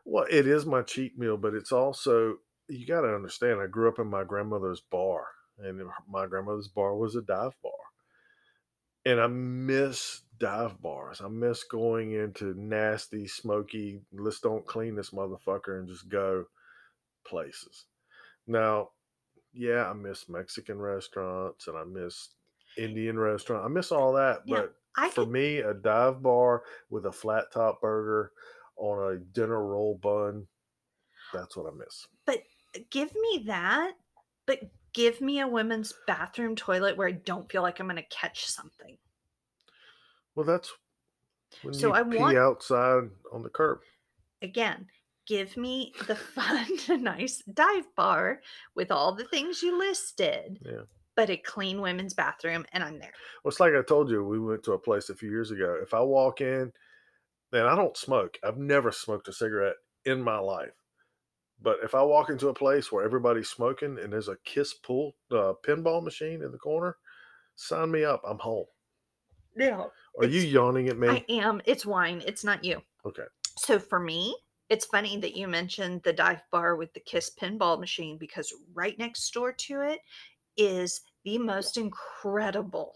Well, 0.04 0.26
it 0.30 0.46
is 0.46 0.66
my 0.66 0.82
cheat 0.82 1.18
meal, 1.18 1.36
but 1.36 1.54
it's 1.54 1.72
also 1.72 2.36
you 2.68 2.86
got 2.86 3.02
to 3.02 3.14
understand. 3.14 3.60
I 3.60 3.66
grew 3.66 3.88
up 3.88 3.98
in 3.98 4.08
my 4.08 4.24
grandmother's 4.24 4.80
bar, 4.90 5.26
and 5.58 5.80
my 6.08 6.26
grandmother's 6.26 6.68
bar 6.68 6.96
was 6.96 7.14
a 7.16 7.22
dive 7.22 7.54
bar, 7.62 7.72
and 9.04 9.20
I 9.20 9.26
miss 9.28 10.22
dive 10.38 10.80
bars. 10.80 11.20
I 11.20 11.28
miss 11.28 11.64
going 11.64 12.12
into 12.12 12.54
nasty, 12.56 13.26
smoky. 13.26 14.00
Let's 14.12 14.40
don't 14.40 14.66
clean 14.66 14.94
this 14.94 15.10
motherfucker 15.10 15.78
and 15.78 15.88
just 15.88 16.08
go 16.08 16.44
places. 17.26 17.86
Now, 18.46 18.90
yeah, 19.52 19.88
I 19.88 19.92
miss 19.94 20.28
Mexican 20.28 20.78
restaurants 20.78 21.66
and 21.66 21.76
I 21.76 21.84
miss 21.84 22.28
Indian 22.76 23.18
restaurant. 23.18 23.64
I 23.64 23.68
miss 23.68 23.90
all 23.92 24.12
that, 24.14 24.42
Yeah, 24.46 24.56
but 24.56 24.74
I 24.96 25.08
for 25.10 25.24
could 25.24 25.32
me, 25.32 25.58
a 25.58 25.74
dive 25.74 26.22
bar 26.22 26.62
with 26.90 27.06
a 27.06 27.12
flat 27.12 27.44
top 27.52 27.80
burger 27.80 28.32
on 28.76 29.14
a 29.14 29.18
dinner 29.18 29.64
roll 29.66 29.98
bun, 30.02 30.46
that's 31.32 31.56
what 31.56 31.72
I 31.72 31.74
miss. 31.76 32.06
but 32.26 32.42
uh, 32.76 32.80
give 32.90 33.10
me 33.14 33.44
that, 33.46 33.92
but 34.46 34.60
give 34.92 35.20
me 35.20 35.40
a 35.40 35.48
women's 35.48 35.92
bathroom 36.06 36.54
toilet 36.56 36.96
where 36.96 37.08
I 37.08 37.12
don't 37.12 37.50
feel 37.50 37.62
like 37.62 37.80
I'm 37.80 37.86
going 37.86 37.96
to 37.96 38.02
catch 38.10 38.46
something. 38.46 38.98
Well, 40.36 40.46
that's 40.46 40.70
when 41.62 41.74
So 41.74 41.88
you 41.88 41.92
I 41.94 42.02
pee 42.04 42.18
want- 42.18 42.36
outside 42.36 43.10
on 43.32 43.42
the 43.42 43.48
curb. 43.48 43.80
Again, 44.42 44.86
give 45.26 45.56
me 45.56 45.92
the 46.06 46.14
fun, 46.36 46.68
nice 47.02 47.42
dive 47.52 47.86
bar 47.96 48.40
with 48.76 48.92
all 48.92 49.14
the 49.14 49.24
things 49.24 49.62
you 49.62 49.76
listed, 49.78 50.58
Yeah. 50.64 50.82
but 51.16 51.30
a 51.30 51.36
clean 51.38 51.80
women's 51.80 52.14
bathroom, 52.14 52.64
and 52.72 52.84
I'm 52.84 52.98
there. 52.98 53.12
Well, 53.42 53.50
it's 53.50 53.60
like 53.60 53.72
I 53.74 53.82
told 53.82 54.10
you, 54.10 54.22
we 54.24 54.38
went 54.38 54.62
to 54.64 54.72
a 54.74 54.78
place 54.78 55.08
a 55.08 55.14
few 55.16 55.30
years 55.30 55.50
ago. 55.50 55.78
If 55.82 55.94
I 55.94 56.00
walk 56.00 56.40
in, 56.42 56.72
and 57.52 57.62
I 57.66 57.74
don't 57.74 57.96
smoke, 57.96 58.38
I've 58.44 58.58
never 58.58 58.92
smoked 58.92 59.28
a 59.28 59.32
cigarette 59.32 59.76
in 60.04 60.20
my 60.20 60.38
life. 60.38 60.74
But 61.62 61.78
if 61.82 61.94
I 61.94 62.02
walk 62.02 62.28
into 62.28 62.48
a 62.48 62.54
place 62.54 62.92
where 62.92 63.04
everybody's 63.04 63.48
smoking 63.48 63.98
and 63.98 64.12
there's 64.12 64.28
a 64.28 64.36
kiss 64.44 64.74
pull 64.74 65.14
uh, 65.32 65.54
pinball 65.66 66.02
machine 66.02 66.42
in 66.42 66.52
the 66.52 66.58
corner, 66.58 66.98
sign 67.54 67.90
me 67.90 68.04
up. 68.04 68.20
I'm 68.28 68.38
home. 68.38 68.66
No, 69.54 69.90
Are 70.18 70.26
you 70.26 70.40
yawning 70.40 70.88
at 70.88 70.98
me? 70.98 71.08
I 71.08 71.24
am. 71.28 71.60
It's 71.64 71.84
wine. 71.86 72.22
It's 72.26 72.44
not 72.44 72.64
you. 72.64 72.82
okay. 73.04 73.24
So 73.58 73.78
for 73.78 73.98
me, 74.00 74.36
it's 74.68 74.84
funny 74.84 75.16
that 75.18 75.36
you 75.36 75.48
mentioned 75.48 76.02
the 76.02 76.12
dive 76.12 76.42
bar 76.50 76.76
with 76.76 76.92
the 76.92 77.00
Kiss 77.00 77.30
pinball 77.40 77.78
machine 77.78 78.18
because 78.18 78.52
right 78.74 78.98
next 78.98 79.30
door 79.32 79.52
to 79.52 79.80
it 79.80 80.00
is 80.56 81.02
the 81.24 81.38
most 81.38 81.76
incredible 81.76 82.94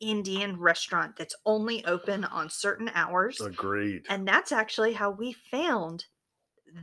Indian 0.00 0.58
restaurant 0.58 1.16
that's 1.16 1.34
only 1.44 1.84
open 1.84 2.24
on 2.24 2.48
certain 2.48 2.90
hours. 2.94 3.40
Agreed. 3.40 4.02
And 4.08 4.26
that's 4.26 4.52
actually 4.52 4.92
how 4.92 5.10
we 5.10 5.34
found 5.50 6.04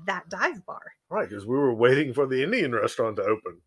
that 0.06 0.30
dive 0.30 0.66
bar. 0.66 0.94
right, 1.10 1.30
because 1.30 1.46
we 1.46 1.56
were 1.56 1.74
waiting 1.74 2.14
for 2.14 2.26
the 2.26 2.44
Indian 2.44 2.74
restaurant 2.74 3.16
to 3.18 3.24
open. 3.24 3.62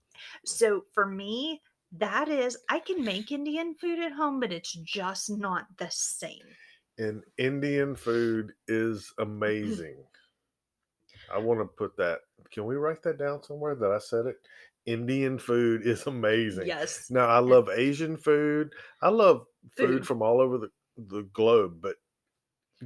So 0.44 0.84
for 0.92 1.06
me, 1.06 1.62
that 1.92 2.28
is, 2.28 2.56
I 2.68 2.80
can 2.80 3.04
make 3.04 3.32
Indian 3.32 3.74
food 3.74 3.98
at 3.98 4.12
home, 4.12 4.40
but 4.40 4.52
it's 4.52 4.72
just 4.72 5.30
not 5.30 5.66
the 5.78 5.88
same. 5.90 6.44
And 6.98 7.22
Indian 7.38 7.94
food 7.94 8.52
is 8.66 9.12
mm-hmm. 9.18 9.30
amazing. 9.30 9.96
I 11.32 11.38
want 11.38 11.60
to 11.60 11.64
put 11.64 11.96
that. 11.96 12.20
Can 12.52 12.66
we 12.66 12.76
write 12.76 13.02
that 13.02 13.18
down 13.18 13.42
somewhere 13.42 13.74
that 13.74 13.90
I 13.90 13.98
said 13.98 14.26
it? 14.26 14.36
Indian 14.86 15.38
food 15.38 15.86
is 15.86 16.06
amazing. 16.06 16.66
Yes. 16.66 17.10
Now 17.10 17.26
I 17.26 17.38
love 17.38 17.68
Asian 17.68 18.16
food. 18.16 18.72
I 19.02 19.10
love 19.10 19.44
food, 19.76 19.88
Food. 19.88 20.06
from 20.06 20.22
all 20.22 20.40
over 20.40 20.56
the, 20.56 20.70
the 20.96 21.28
globe, 21.34 21.78
but 21.80 21.96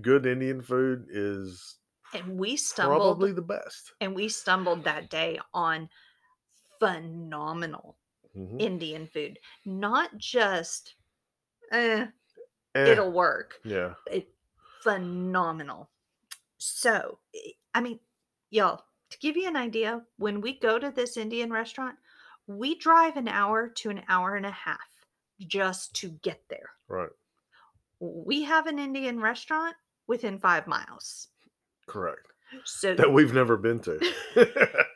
good 0.01 0.27
Indian 0.27 0.63
food 0.63 1.07
is 1.11 1.79
And 2.13 2.37
we 2.39 2.57
stumbled 2.57 2.99
probably 2.99 3.33
the 3.33 3.43
best. 3.43 3.93
and 4.01 4.15
we 4.15 4.29
stumbled 4.29 4.85
that 4.85 5.11
day 5.11 5.39
on 5.55 5.89
phenomenal 6.81 7.97
Mhm. 8.37 8.61
Indian 8.61 9.07
food. 9.07 9.39
Not 9.65 10.17
just 10.17 10.95
eh, 11.71 12.07
Eh, 12.75 12.85
it'll 12.91 13.13
work. 13.13 13.61
yeah. 13.65 13.95
It 14.11 14.35
phenomenal. 14.83 15.91
So, 16.59 17.19
i- 17.75 17.81
mean, 17.81 18.01
y'all, 18.51 18.85
to 19.11 19.19
give 19.19 19.37
you 19.37 19.47
an 19.49 19.57
idea, 19.57 20.05
when 20.17 20.41
we 20.41 20.59
go 20.59 20.79
to 20.79 20.91
this 20.91 21.17
Indian 21.17 21.51
restaurant, 21.53 21.99
we 22.47 22.75
drive 22.79 23.17
an 23.17 23.29
hour 23.29 23.69
to 23.69 23.91
an 23.91 24.03
hour 24.09 24.37
and 24.37 24.47
a 24.47 24.51
half 24.51 24.81
just 25.39 25.95
to 25.97 26.11
get 26.23 26.43
there. 26.49 26.71
Right. 26.89 27.11
We 28.01 28.43
have 28.45 28.67
an 28.67 28.79
Indian 28.79 29.21
restaurant 29.21 29.77
within 30.07 30.39
five 30.39 30.67
miles. 30.67 31.29
Correct. 31.87 32.27
So, 32.65 32.95
That 32.95 33.13
we've 33.13 33.33
never 33.35 33.57
been 33.57 33.81
to. 33.81 33.99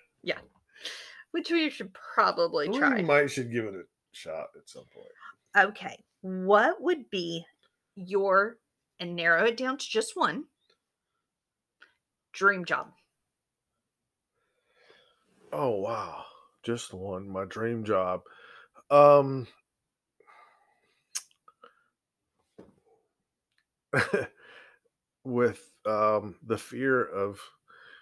which 1.32 1.50
we 1.50 1.70
should 1.70 1.92
probably 1.92 2.68
we 2.68 2.78
try. 2.78 2.96
We 2.96 3.02
might 3.02 3.30
should 3.30 3.52
give 3.52 3.64
it 3.64 3.74
a 3.74 3.82
shot 4.12 4.48
at 4.56 4.68
some 4.68 4.84
point. 4.94 5.08
Okay. 5.56 6.02
What 6.22 6.80
would 6.80 7.08
be 7.10 7.44
your, 7.94 8.58
and 8.98 9.14
narrow 9.14 9.44
it 9.44 9.56
down 9.56 9.78
to 9.78 9.88
just 9.88 10.16
one, 10.16 10.44
dream 12.32 12.64
job? 12.64 12.92
Oh 15.52 15.70
wow. 15.76 16.24
Just 16.62 16.92
one. 16.92 17.28
My 17.28 17.44
dream 17.44 17.84
job. 17.84 18.22
Um 18.90 19.46
with 25.24 25.72
um 25.86 26.36
the 26.44 26.58
fear 26.58 27.04
of 27.04 27.40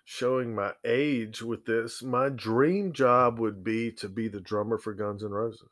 showing 0.04 0.54
my 0.54 0.72
age 0.84 1.42
with 1.42 1.64
this, 1.64 2.02
my 2.02 2.28
dream 2.28 2.92
job 2.92 3.38
would 3.38 3.64
be 3.64 3.90
to 3.92 4.08
be 4.08 4.28
the 4.28 4.40
drummer 4.40 4.78
for 4.78 4.92
Guns 4.94 5.24
N' 5.24 5.30
Roses. 5.30 5.68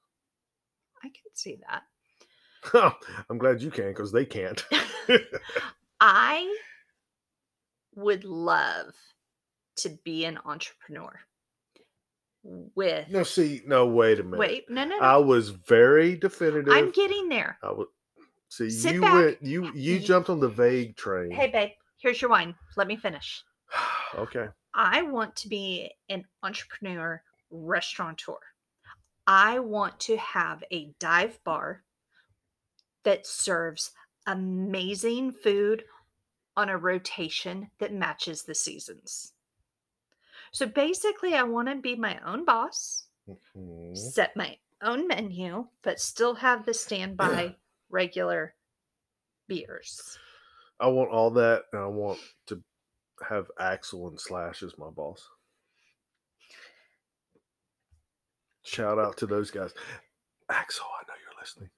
I 1.05 1.09
can 1.09 1.35
see 1.35 1.59
that. 1.69 1.83
I'm 3.31 3.39
glad 3.39 3.61
you 3.61 3.71
can 3.71 3.89
because 3.89 4.13
they 4.13 4.25
can't. 4.25 4.65
I 6.01 6.57
would 7.95 8.25
love 8.25 8.95
to 9.77 9.91
be 10.05 10.25
an 10.25 10.39
entrepreneur 10.45 11.21
with. 12.75 13.09
no, 13.11 13.23
see, 13.23 13.63
no, 13.67 13.87
wait 13.87 14.19
a 14.21 14.23
minute. 14.23 14.39
Wait, 14.39 14.71
no, 14.71 14.85
no, 14.85 14.97
no. 14.97 15.03
I 15.03 15.17
was 15.17 15.51
very 15.51 16.17
definitive. 16.17 16.73
I'm 16.73 16.91
getting 16.91 17.29
there. 17.29 17.59
I 17.63 17.73
would 17.73 17.89
see 18.49 18.71
Sit 18.71 18.95
you 18.95 19.01
back. 19.01 19.15
went 19.15 19.43
you 19.43 19.71
You- 19.75 20.01
jumped 20.01 20.31
on 20.31 20.41
the 20.41 20.49
vague 20.49 20.97
train. 20.97 21.31
Hey, 21.31 21.51
babe, 21.51 21.71
here's 22.01 22.21
your 22.21 22.31
wine. 22.31 22.55
Let 22.77 22.87
me 22.87 22.97
finish. 22.97 23.43
Okay. 24.15 24.49
I 24.75 25.03
want 25.03 25.37
to 25.37 25.49
be 25.49 25.93
an 26.09 26.25
entrepreneur 26.43 27.23
restaurateur. 27.51 28.39
I 29.27 29.59
want 29.59 30.01
to 30.01 30.17
have 30.17 30.65
a 30.71 30.93
dive 30.99 31.43
bar 31.45 31.85
that 33.05 33.27
serves 33.27 33.93
amazing 34.27 35.33
food 35.33 35.85
on 36.57 36.69
a 36.69 36.77
rotation 36.77 37.71
that 37.79 37.93
matches 37.93 38.43
the 38.43 38.55
seasons. 38.55 39.33
So 40.53 40.67
basically, 40.67 41.35
I 41.35 41.43
want 41.43 41.69
to 41.69 41.77
be 41.77 41.97
my 41.97 42.19
own 42.25 42.45
boss, 42.45 43.07
Mhm. 43.29 43.97
set 43.97 44.37
my 44.37 44.59
own 44.83 45.07
menu, 45.07 45.69
but 45.83 46.01
still 46.01 46.35
have 46.35 46.67
the 46.67 46.75
standby 46.75 47.57
regular 47.91 48.55
beers. 49.47 50.19
I 50.81 50.89
want 50.89 51.11
all 51.11 51.31
that, 51.31 51.65
and 51.73 51.81
I 51.81 51.87
want 51.87 52.19
to 52.47 52.63
have 53.29 53.51
Axl 53.61 54.09
and 54.09 54.21
Slash 54.21 54.63
as 54.63 54.79
my 54.79 54.91
boss. 54.91 55.29
Shout 58.65 58.99
out 58.99 59.17
to 59.19 59.27
those 59.27 59.51
guys. 59.51 59.73
Axl, 60.51 60.81
I 60.81 61.03
know 61.09 61.15
you're 61.23 61.41
listening. 61.41 61.71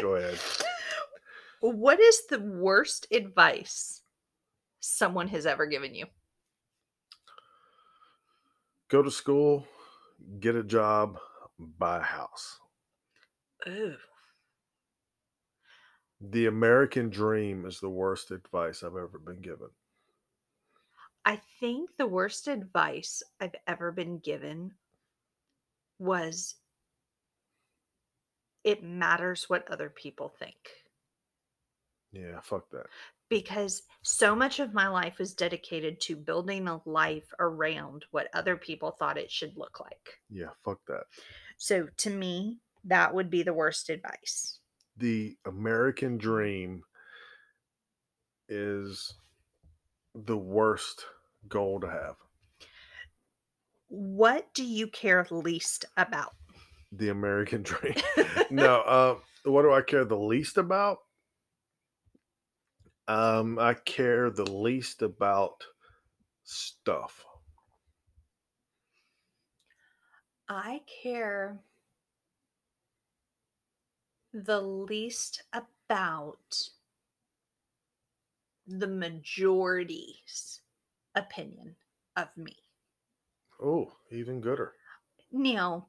Go 0.00 0.16
ahead. 0.16 0.38
What 1.60 2.00
is 2.00 2.26
the 2.28 2.38
worst 2.40 3.06
advice 3.12 4.02
someone 4.80 5.28
has 5.28 5.46
ever 5.46 5.66
given 5.66 5.94
you? 5.94 6.06
Go 8.90 9.02
to 9.02 9.10
school, 9.10 9.66
get 10.40 10.56
a 10.56 10.64
job, 10.64 11.18
buy 11.58 11.98
a 11.98 12.02
house. 12.02 12.58
Ooh. 13.68 13.96
The 16.20 16.46
American 16.46 17.10
dream 17.10 17.64
is 17.64 17.80
the 17.80 17.90
worst 17.90 18.30
advice 18.30 18.82
I've 18.82 18.94
ever 18.96 19.18
been 19.18 19.40
given. 19.40 19.70
I 21.24 21.36
think 21.36 21.96
the 21.96 22.06
worst 22.06 22.46
advice 22.46 23.22
I've 23.40 23.56
ever 23.66 23.90
been 23.90 24.18
given 24.18 24.76
was 25.98 26.56
it 28.64 28.82
matters 28.82 29.48
what 29.48 29.68
other 29.70 29.90
people 29.90 30.28
think. 30.28 30.84
Yeah, 32.12 32.40
fuck 32.40 32.70
that. 32.70 32.86
Because 33.28 33.82
so 34.02 34.34
much 34.34 34.58
of 34.58 34.74
my 34.74 34.88
life 34.88 35.18
was 35.18 35.34
dedicated 35.34 36.00
to 36.02 36.16
building 36.16 36.66
a 36.66 36.80
life 36.84 37.32
around 37.38 38.04
what 38.10 38.28
other 38.34 38.56
people 38.56 38.90
thought 38.90 39.18
it 39.18 39.30
should 39.30 39.56
look 39.56 39.78
like. 39.80 40.20
Yeah, 40.28 40.50
fuck 40.64 40.80
that. 40.86 41.04
So 41.56 41.88
to 41.98 42.10
me, 42.10 42.60
that 42.84 43.14
would 43.14 43.30
be 43.30 43.42
the 43.42 43.54
worst 43.54 43.88
advice. 43.88 44.59
The 45.00 45.38
American 45.46 46.18
dream 46.18 46.82
is 48.50 49.14
the 50.14 50.36
worst 50.36 51.06
goal 51.48 51.80
to 51.80 51.88
have. 51.88 52.16
What 53.88 54.52
do 54.52 54.62
you 54.62 54.88
care 54.88 55.26
least 55.30 55.86
about? 55.96 56.34
The 56.92 57.08
American 57.08 57.62
dream. 57.62 57.94
no, 58.50 58.80
uh, 58.82 59.18
what 59.44 59.62
do 59.62 59.72
I 59.72 59.80
care 59.80 60.04
the 60.04 60.18
least 60.18 60.58
about? 60.58 60.98
Um, 63.08 63.58
I 63.58 63.72
care 63.72 64.28
the 64.28 64.44
least 64.44 65.00
about 65.00 65.64
stuff. 66.44 67.24
I 70.46 70.82
care 71.02 71.58
the 74.32 74.60
least 74.60 75.42
about 75.52 76.68
the 78.66 78.86
majority's 78.86 80.60
opinion 81.14 81.76
of 82.16 82.28
me. 82.36 82.56
Oh, 83.62 83.92
even 84.10 84.40
gooder. 84.40 84.72
Now, 85.32 85.88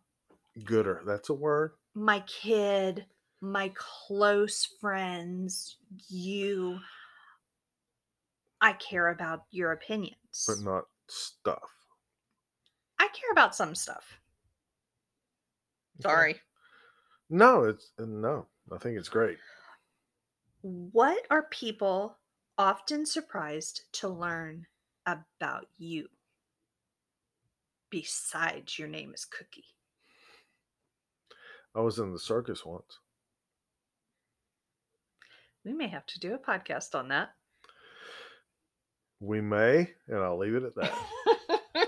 Gooder. 0.65 1.01
That's 1.05 1.29
a 1.29 1.33
word. 1.33 1.71
my 1.93 2.21
kid, 2.21 3.05
my 3.39 3.71
close 3.75 4.65
friends, 4.65 5.77
you, 6.09 6.79
I 8.59 8.73
care 8.73 9.09
about 9.09 9.45
your 9.51 9.71
opinions. 9.71 10.45
but 10.47 10.59
not 10.59 10.85
stuff. 11.07 11.69
I 12.99 13.07
care 13.07 13.31
about 13.31 13.55
some 13.55 13.73
stuff. 13.75 14.19
Sorry. 16.01 16.35
No, 17.33 17.63
it's 17.63 17.91
uh, 17.97 18.03
no. 18.05 18.47
I 18.73 18.77
think 18.77 18.97
it's 18.97 19.07
great. 19.07 19.37
What 20.61 21.25
are 21.29 21.43
people 21.43 22.17
often 22.57 23.05
surprised 23.05 23.83
to 23.93 24.09
learn 24.09 24.67
about 25.05 25.67
you 25.77 26.09
besides 27.89 28.77
your 28.77 28.89
name 28.89 29.13
is 29.13 29.23
Cookie? 29.23 29.63
I 31.73 31.79
was 31.79 31.99
in 31.99 32.11
the 32.11 32.19
circus 32.19 32.65
once. 32.65 32.99
We 35.63 35.71
may 35.71 35.87
have 35.87 36.05
to 36.07 36.19
do 36.19 36.33
a 36.33 36.37
podcast 36.37 36.95
on 36.95 37.07
that. 37.07 37.29
We 39.21 39.39
may, 39.39 39.89
and 40.07 40.19
I'll 40.19 40.37
leave 40.37 40.55
it 40.55 40.63
at 40.63 40.75
that. 40.75 41.87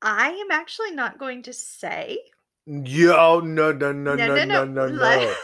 I 0.00 0.30
am 0.30 0.50
actually 0.50 0.92
not 0.92 1.18
going 1.18 1.42
to 1.42 1.52
say. 1.52 2.20
Yo, 2.66 3.14
oh, 3.16 3.40
no, 3.40 3.70
no, 3.70 3.92
no, 3.92 4.16
no, 4.16 4.26
no, 4.26 4.64
no, 4.64 4.64
no. 4.64 4.86
Let- 4.86 5.36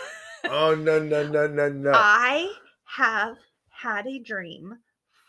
Oh, 0.45 0.75
no, 0.75 0.99
no, 0.99 1.23
no, 1.23 1.47
no, 1.47 1.69
no. 1.73 1.93
I 1.95 2.53
have 2.85 3.39
had 3.71 4.09
a 4.09 4.19
dream 4.19 4.79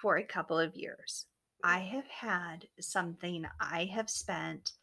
for 0.01 0.17
a 0.17 0.23
couple 0.23 0.58
of 0.58 0.75
years. 0.75 1.27
I 1.63 1.79
have 1.79 2.08
had 2.08 2.67
something 2.79 3.45
I 3.60 3.86
have 3.86 4.10
spent 4.10 4.73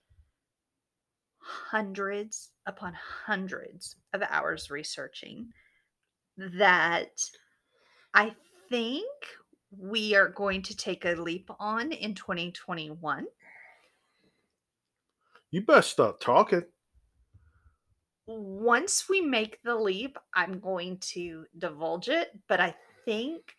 hundreds 1.42 2.53
upon 2.66 2.94
hundreds 2.94 3.96
of 4.12 4.23
hours 4.23 4.70
researching 4.70 5.53
that 6.37 7.31
I 8.14 8.37
think 8.68 9.11
we 9.70 10.14
are 10.14 10.29
going 10.29 10.62
to 10.62 10.77
take 10.77 11.05
a 11.05 11.14
leap 11.14 11.51
on 11.59 11.92
in 11.92 12.14
2021. 12.14 13.27
You 15.53 15.62
best 15.64 15.90
stop 15.90 16.18
talking. 16.20 16.64
Once 18.33 19.09
we 19.09 19.21
make 19.21 19.59
the 19.64 19.75
leap, 19.75 20.16
I'm 20.35 20.61
going 20.61 20.99
to 20.99 21.47
divulge 21.59 22.09
it, 22.09 22.31
but 22.49 22.61
I 22.61 22.77
think 23.05 23.57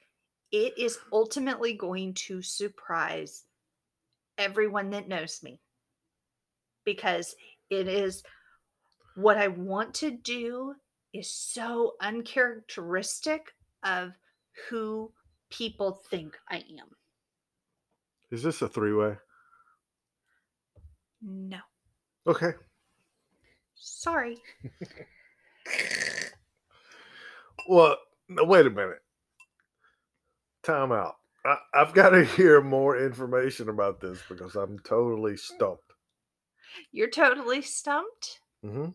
it 0.49 0.77
is 0.77 0.97
ultimately 1.11 1.73
going 1.73 2.13
to 2.13 2.41
surprise 2.41 3.43
everyone 4.37 4.91
that 4.91 5.09
knows 5.09 5.41
me 5.43 5.59
because 6.85 7.35
it 7.69 7.89
is 7.89 8.23
what 9.15 9.37
I 9.37 9.49
want 9.49 9.93
to 9.95 10.11
do 10.11 10.75
is 11.13 11.29
so 11.29 11.95
uncharacteristic 11.99 13.51
of 13.83 14.11
who 14.69 15.11
people 15.49 16.01
think 16.09 16.37
I 16.49 16.57
am. 16.57 16.87
Is 18.31 18.41
this 18.41 18.61
a 18.61 18.69
three 18.69 18.93
way? 18.93 19.17
No. 21.21 21.59
Okay. 22.25 22.53
Sorry. 23.81 24.37
Well, 27.67 27.97
wait 28.29 28.67
a 28.67 28.69
minute. 28.69 29.01
Time 30.63 30.91
out. 30.91 31.15
I, 31.43 31.57
I've 31.73 31.93
got 31.93 32.11
to 32.11 32.23
hear 32.37 32.61
more 32.61 32.97
information 33.03 33.69
about 33.69 33.99
this 33.99 34.19
because 34.29 34.55
I'm 34.55 34.77
totally 34.79 35.35
stumped. 35.35 35.93
You're 36.91 37.09
totally 37.09 37.61
stumped? 37.61 38.39
hmm 38.63 38.89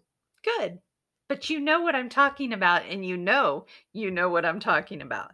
Good. 0.45 0.79
But 1.29 1.51
you 1.51 1.59
know 1.59 1.81
what 1.81 1.97
I'm 1.97 2.09
talking 2.09 2.53
about, 2.53 2.85
and 2.89 3.05
you 3.05 3.17
know 3.17 3.67
you 3.93 4.13
know 4.13 4.29
what 4.29 4.45
I'm 4.45 4.61
talking 4.61 5.03
about. 5.03 5.33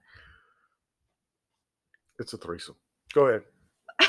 It's 2.19 2.33
a 2.33 2.39
threesome. 2.39 2.77
Go 3.13 3.27
ahead. 3.27 3.43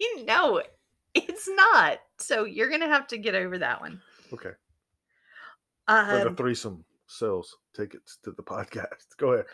you 0.00 0.24
know 0.24 0.62
it's 1.14 1.48
not. 1.48 1.98
So 2.18 2.44
you're 2.44 2.68
going 2.68 2.80
to 2.80 2.88
have 2.88 3.06
to 3.08 3.18
get 3.18 3.36
over 3.36 3.58
that 3.58 3.80
one. 3.80 4.00
Okay. 4.32 4.50
But 5.86 6.26
a 6.26 6.28
Um, 6.28 6.36
threesome 6.36 6.84
sells 7.06 7.56
tickets 7.74 8.18
to 8.24 8.32
the 8.32 8.42
podcast. 8.42 9.16
Go 9.18 9.32
ahead. 9.32 9.46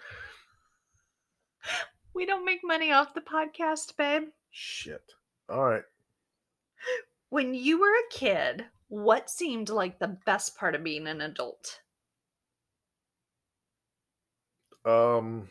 we 2.14 2.26
don't 2.26 2.44
make 2.44 2.60
money 2.62 2.92
off 2.92 3.14
the 3.14 3.20
podcast, 3.20 3.96
babe. 3.96 4.28
Shit. 4.50 5.12
All 5.48 5.64
right. 5.64 5.84
When 7.30 7.54
you 7.54 7.80
were 7.80 7.90
a 7.92 8.10
kid, 8.10 8.66
what 8.88 9.30
seemed 9.30 9.68
like 9.68 9.98
the 9.98 10.18
best 10.26 10.56
part 10.56 10.74
of 10.74 10.84
being 10.84 11.06
an 11.06 11.20
adult? 11.20 11.80
Um, 14.84 15.48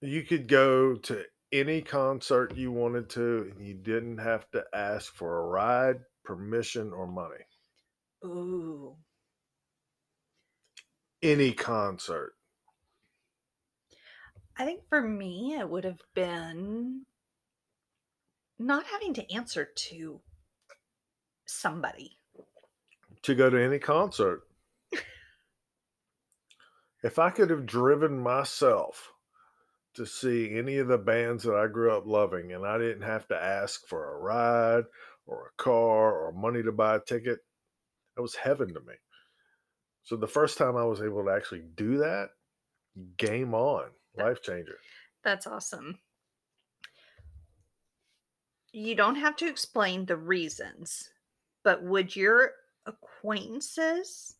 you 0.00 0.22
could 0.22 0.48
go 0.48 0.96
to 0.96 1.24
any 1.52 1.80
concert 1.82 2.56
you 2.56 2.72
wanted 2.72 3.08
to, 3.10 3.52
and 3.52 3.66
you 3.66 3.74
didn't 3.74 4.18
have 4.18 4.50
to 4.50 4.64
ask 4.74 5.14
for 5.14 5.38
a 5.38 5.46
ride, 5.46 6.00
permission, 6.28 6.92
or 6.92 7.06
money. 7.06 7.42
Ooh. 8.22 8.96
Any 11.22 11.52
concert. 11.52 12.34
I 14.58 14.66
think 14.66 14.82
for 14.90 15.00
me, 15.00 15.56
it 15.58 15.70
would 15.70 15.84
have 15.84 16.02
been 16.14 17.06
not 18.58 18.84
having 18.84 19.14
to 19.14 19.34
answer 19.34 19.70
to 19.74 20.20
somebody. 21.46 22.18
to 23.22 23.34
go 23.34 23.48
to 23.48 23.58
any 23.58 23.78
concert. 23.78 24.42
if 27.02 27.18
I 27.18 27.30
could 27.30 27.48
have 27.48 27.64
driven 27.64 28.18
myself 28.18 29.12
to 29.94 30.04
see 30.04 30.56
any 30.56 30.76
of 30.78 30.88
the 30.88 30.98
bands 30.98 31.44
that 31.44 31.56
I 31.56 31.68
grew 31.68 31.90
up 31.90 32.06
loving 32.06 32.52
and 32.52 32.66
I 32.66 32.76
didn't 32.78 33.02
have 33.02 33.26
to 33.28 33.42
ask 33.42 33.86
for 33.86 34.12
a 34.12 34.18
ride 34.18 34.84
or 35.28 35.52
a 35.52 35.62
car 35.62 36.18
or 36.18 36.32
money 36.32 36.62
to 36.62 36.72
buy 36.72 36.96
a 36.96 37.00
ticket, 37.00 37.40
that 38.16 38.22
was 38.22 38.34
heaven 38.34 38.74
to 38.74 38.80
me. 38.80 38.94
So 40.02 40.16
the 40.16 40.26
first 40.26 40.58
time 40.58 40.76
I 40.76 40.84
was 40.84 41.02
able 41.02 41.22
to 41.24 41.30
actually 41.30 41.62
do 41.76 41.98
that, 41.98 42.30
game 43.18 43.54
on, 43.54 43.90
life 44.16 44.42
changer. 44.42 44.78
That's 45.22 45.46
awesome. 45.46 45.98
You 48.72 48.94
don't 48.94 49.16
have 49.16 49.36
to 49.36 49.48
explain 49.48 50.06
the 50.06 50.16
reasons, 50.16 51.10
but 51.62 51.82
would 51.82 52.16
your 52.16 52.52
acquaintances 52.86 54.36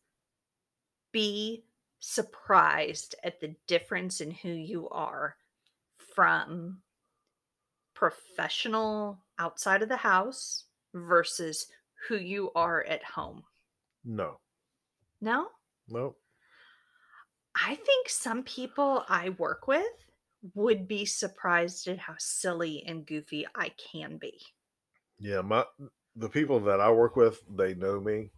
be 1.13 1.65
surprised 2.01 3.15
at 3.25 3.41
the 3.41 3.55
difference 3.67 4.21
in 4.21 4.31
who 4.31 4.51
you 4.51 4.89
are 4.89 5.37
from 5.99 6.79
professional 7.95 9.19
outside 9.39 9.83
of 9.83 9.89
the 9.89 9.97
house 9.97 10.65
versus 11.07 11.67
who 12.09 12.17
you 12.17 12.51
are 12.55 12.85
at 12.85 13.03
home? 13.05 13.45
No, 14.05 14.41
No? 15.21 15.51
no. 15.89 16.17
I 17.55 17.75
think 17.75 18.09
some 18.09 18.45
people 18.45 19.05
I 19.09 19.31
work 19.31 19.67
with 19.67 19.93
would 20.55 20.87
be 20.87 21.05
surprised 21.05 21.89
at 21.89 21.99
how 21.99 22.15
silly 22.19 22.85
and 22.87 23.05
goofy 23.05 23.47
I 23.55 23.71
can 23.71 24.17
be. 24.19 24.41
Yeah, 25.19 25.41
my 25.41 25.65
the 26.15 26.29
people 26.29 26.61
that 26.61 26.81
I 26.81 26.91
work 26.91 27.17
with, 27.17 27.43
they 27.51 27.75
know 27.75 28.01
me. 28.01 28.31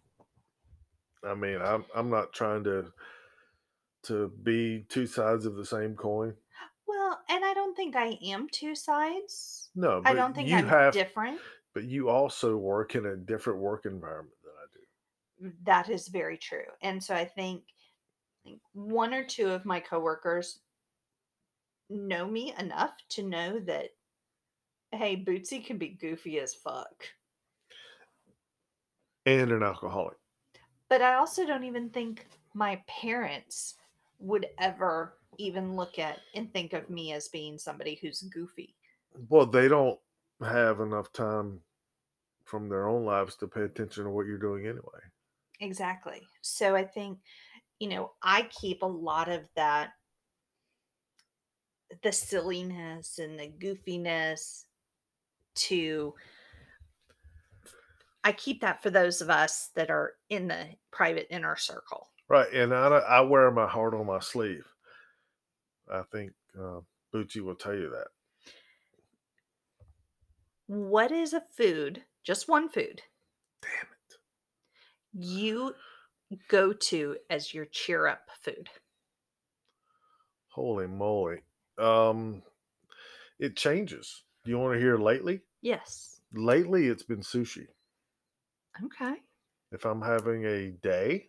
I 1.23 1.35
mean, 1.35 1.61
I'm 1.61 1.85
I'm 1.93 2.09
not 2.09 2.33
trying 2.33 2.63
to 2.63 2.91
to 4.03 4.29
be 4.41 4.85
two 4.89 5.05
sides 5.05 5.45
of 5.45 5.55
the 5.55 5.65
same 5.65 5.95
coin. 5.95 6.35
Well, 6.87 7.19
and 7.29 7.45
I 7.45 7.53
don't 7.53 7.75
think 7.75 7.95
I 7.95 8.17
am 8.23 8.49
two 8.49 8.75
sides. 8.75 9.69
No, 9.75 10.01
I 10.03 10.13
don't 10.13 10.33
think 10.33 10.49
you 10.49 10.57
I'm 10.57 10.67
have, 10.67 10.93
different. 10.93 11.39
But 11.73 11.83
you 11.83 12.09
also 12.09 12.57
work 12.57 12.95
in 12.95 13.05
a 13.05 13.15
different 13.15 13.59
work 13.59 13.85
environment 13.85 14.35
than 14.43 14.53
I 14.57 14.65
do. 14.73 15.53
That 15.65 15.89
is 15.89 16.07
very 16.07 16.37
true. 16.37 16.65
And 16.81 17.03
so 17.03 17.15
I 17.15 17.25
think 17.25 17.63
I 18.45 18.49
think 18.49 18.61
one 18.73 19.13
or 19.13 19.23
two 19.23 19.49
of 19.51 19.65
my 19.65 19.79
coworkers 19.79 20.59
know 21.89 22.27
me 22.27 22.53
enough 22.57 22.93
to 23.09 23.23
know 23.23 23.59
that 23.59 23.89
hey, 24.93 25.15
Bootsy 25.15 25.63
can 25.63 25.77
be 25.77 25.89
goofy 25.89 26.39
as 26.39 26.53
fuck. 26.53 27.05
And 29.25 29.51
an 29.51 29.63
alcoholic. 29.63 30.17
But 30.89 31.01
I 31.01 31.15
also 31.15 31.45
don't 31.45 31.63
even 31.63 31.89
think 31.89 32.27
my 32.53 32.81
parents 32.87 33.75
would 34.19 34.47
ever 34.59 35.13
even 35.37 35.75
look 35.75 35.97
at 35.97 36.19
and 36.35 36.51
think 36.51 36.73
of 36.73 36.89
me 36.89 37.13
as 37.13 37.29
being 37.29 37.57
somebody 37.57 37.97
who's 38.01 38.21
goofy. 38.23 38.75
Well, 39.29 39.45
they 39.45 39.67
don't 39.67 39.97
have 40.41 40.79
enough 40.79 41.11
time 41.13 41.61
from 42.45 42.69
their 42.69 42.87
own 42.87 43.05
lives 43.05 43.35
to 43.37 43.47
pay 43.47 43.61
attention 43.61 44.03
to 44.05 44.09
what 44.09 44.25
you're 44.25 44.37
doing 44.37 44.65
anyway. 44.65 44.99
Exactly. 45.59 46.21
So 46.41 46.75
I 46.75 46.83
think, 46.83 47.19
you 47.79 47.89
know, 47.89 48.13
I 48.21 48.43
keep 48.43 48.81
a 48.81 48.87
lot 48.87 49.29
of 49.29 49.47
that 49.55 49.91
the 52.03 52.11
silliness 52.11 53.19
and 53.19 53.37
the 53.37 53.51
goofiness 53.59 54.63
to 55.53 56.13
I 58.23 58.31
keep 58.31 58.61
that 58.61 58.83
for 58.83 58.89
those 58.89 59.21
of 59.21 59.29
us 59.29 59.69
that 59.75 59.89
are 59.89 60.13
in 60.29 60.47
the 60.47 60.67
private 60.91 61.27
inner 61.29 61.55
circle. 61.55 62.07
Right, 62.29 62.51
and 62.53 62.73
I, 62.73 62.87
I 62.87 63.21
wear 63.21 63.49
my 63.51 63.67
heart 63.67 63.93
on 63.93 64.05
my 64.05 64.19
sleeve. 64.19 64.65
I 65.91 66.03
think 66.11 66.31
uh, 66.57 66.81
Bootsy 67.13 67.41
will 67.41 67.55
tell 67.55 67.75
you 67.75 67.89
that. 67.89 68.07
What 70.71 71.11
is 71.11 71.33
a 71.33 71.41
food, 71.41 72.05
just 72.23 72.47
one 72.47 72.69
food, 72.69 73.01
Damn 73.61 73.87
it! 73.91 74.17
you 75.11 75.75
go 76.47 76.71
to 76.71 77.17
as 77.29 77.53
your 77.53 77.65
cheer 77.65 78.07
up 78.07 78.29
food? 78.39 78.69
Holy 80.47 80.87
moly! 80.87 81.41
Um, 81.77 82.41
it 83.37 83.57
changes. 83.57 84.23
Do 84.45 84.51
you 84.51 84.59
want 84.59 84.75
to 84.75 84.79
hear 84.79 84.97
lately? 84.97 85.41
Yes. 85.61 86.21
Lately, 86.31 86.87
it's 86.87 87.03
been 87.03 87.19
sushi. 87.19 87.67
Okay. 88.81 89.15
If 89.73 89.83
I'm 89.85 90.01
having 90.01 90.45
a 90.45 90.71
day, 90.71 91.27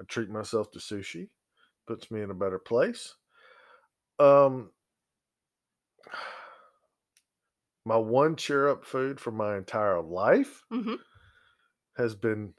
I 0.00 0.04
treat 0.08 0.28
myself 0.28 0.72
to 0.72 0.80
sushi. 0.80 1.28
Puts 1.86 2.10
me 2.10 2.20
in 2.20 2.32
a 2.32 2.34
better 2.34 2.58
place. 2.58 3.14
Um, 4.18 4.72
my 7.84 7.96
one 7.96 8.36
cheer 8.36 8.68
up 8.68 8.84
food 8.84 9.20
for 9.20 9.30
my 9.30 9.56
entire 9.56 10.00
life 10.00 10.62
hmm 10.70 10.94
has 11.96 12.14
been 12.16 12.52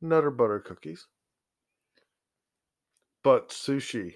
Nutter 0.00 0.30
Butter 0.30 0.60
cookies. 0.60 1.06
But 3.22 3.50
sushi, 3.50 4.14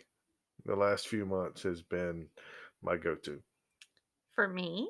the 0.64 0.77
last 0.77 1.09
few 1.09 1.27
months, 1.27 1.62
has 1.64 1.83
been 1.83 2.29
my 2.83 2.96
go 2.96 3.16
to. 3.16 3.42
For 4.35 4.48
me, 4.48 4.88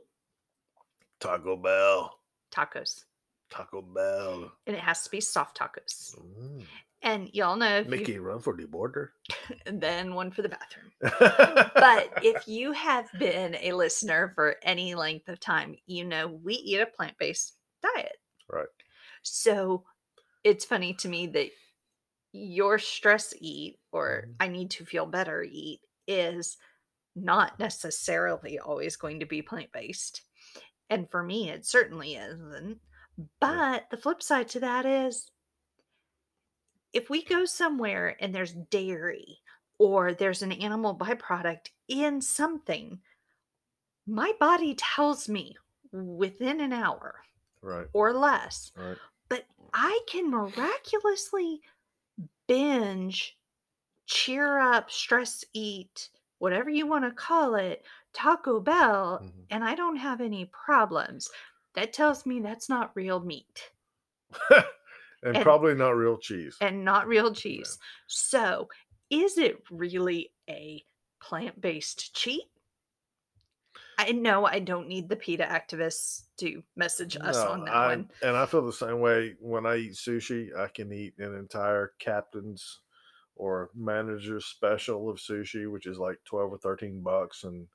Taco 1.18 1.56
Bell. 1.56 2.20
tacos. 2.52 3.04
Taco 3.50 3.82
Bell. 3.82 4.52
And 4.68 4.76
it 4.76 4.82
has 4.82 5.02
to 5.02 5.10
be 5.10 5.20
soft 5.20 5.58
tacos. 5.58 6.14
Mm. 6.16 6.64
And 7.04 7.28
y'all 7.34 7.56
know 7.56 7.76
if 7.76 7.86
Mickey, 7.86 8.12
you 8.12 8.22
run 8.22 8.40
for 8.40 8.56
the 8.56 8.66
border. 8.66 9.12
then 9.66 10.14
one 10.14 10.30
for 10.30 10.40
the 10.40 10.48
bathroom. 10.48 10.90
but 11.00 12.24
if 12.24 12.48
you 12.48 12.72
have 12.72 13.10
been 13.18 13.56
a 13.60 13.72
listener 13.72 14.32
for 14.34 14.56
any 14.62 14.94
length 14.94 15.28
of 15.28 15.38
time, 15.38 15.76
you 15.86 16.04
know 16.04 16.28
we 16.28 16.54
eat 16.54 16.80
a 16.80 16.86
plant-based 16.86 17.58
diet. 17.82 18.16
Right. 18.50 18.66
So 19.22 19.84
it's 20.44 20.64
funny 20.64 20.94
to 20.94 21.08
me 21.08 21.26
that 21.28 21.50
your 22.32 22.78
stress 22.78 23.34
eat 23.38 23.78
or 23.92 24.28
Mhm. 24.28 24.34
I 24.40 24.48
need 24.48 24.70
to 24.72 24.86
feel 24.86 25.06
better 25.06 25.42
eat 25.42 25.82
is 26.08 26.56
not 27.14 27.58
necessarily 27.58 28.58
always 28.58 28.96
going 28.96 29.20
to 29.20 29.26
be 29.26 29.42
plant-based. 29.42 30.22
And 30.88 31.10
for 31.10 31.22
me, 31.22 31.50
it 31.50 31.66
certainly 31.66 32.14
isn't. 32.16 32.80
But 33.40 33.90
the 33.90 33.96
flip 33.98 34.22
side 34.22 34.48
to 34.48 34.60
that 34.60 34.86
is 34.86 35.30
if 36.94 37.11
we 37.11 37.24
go 37.24 37.44
somewhere 37.46 38.16
and 38.20 38.35
there's 38.35 38.54
dairy 38.54 39.40
or 39.78 40.14
there's 40.14 40.42
an 40.42 40.52
animal 40.52 40.96
byproduct 40.96 41.70
in 41.88 42.22
something, 42.22 43.02
my 44.07 44.33
body 44.40 44.74
tells 44.74 45.28
me 45.28 45.57
within 45.92 46.61
an 46.61 46.72
hour 46.72 47.20
right, 47.62 47.88
or 47.92 48.12
less, 48.14 48.72
right. 48.76 48.98
but 49.28 49.46
I 49.72 50.00
can 50.09 50.30
miraculously 50.30 51.62
binge, 52.48 53.38
cheer 54.07 54.59
up, 54.59 54.90
stress 54.90 55.44
eat, 55.54 56.11
whatever 56.38 56.70
you 56.70 56.87
want 56.87 57.04
to 57.04 57.12
call 57.12 57.57
it, 57.57 57.85
Taco 58.12 58.61
Bell, 58.61 59.20
Mhm. 59.22 59.46
and 59.50 59.64
I 59.64 59.74
don't 59.74 59.96
have 59.96 60.20
any 60.20 60.46
problems. 60.46 61.30
That 61.74 61.92
tells 61.92 62.26
me 62.26 62.40
that's 62.40 62.68
not 62.68 62.96
real 62.96 63.20
meat 63.20 63.72
and, 65.24 65.37
And- 65.37 65.42
probably 65.42 65.74
not 65.74 65.96
real 65.96 66.18
cheese. 66.18 66.56
and 66.60 66.84
not 66.84 67.08
real 67.08 67.32
cheese. 67.34 67.78
So, 68.06 68.68
is 69.10 69.38
it 69.38 69.62
really 69.70 70.32
a 70.48 70.84
plant 71.20 71.60
based 71.60 72.14
cheat? 72.14 72.42
I 73.96 74.10
know 74.12 74.44
I 74.44 74.58
don't 74.58 74.88
need 74.88 75.08
the 75.08 75.16
PETA 75.16 75.44
activists 75.44 76.22
to 76.38 76.62
message 76.74 77.16
us 77.20 77.37
No, 77.37 77.48
on 77.50 77.64
that 77.64 77.74
I, 77.74 77.87
one. 77.88 78.10
And 78.22 78.37
I 78.37 78.44
feel 78.44 78.66
the 78.66 78.72
same 78.72 78.98
way 79.00 79.37
when 79.40 79.66
I 79.66 79.76
eat 79.76 79.92
sushi. 79.92 80.48
I 80.56 80.66
can 80.68 80.92
eat 80.92 81.14
an 81.18 81.34
entire 81.37 81.92
captain's 82.00 82.80
or 83.37 83.70
manager's 83.74 84.46
special 84.46 85.08
of 85.10 85.16
sushi, 85.18 85.70
which 85.70 85.87
is 85.87 85.98
like 85.98 86.18
12 86.24 86.52
or 86.54 86.58
13 86.58 87.02
bucks. 87.02 87.44
And 87.44 87.66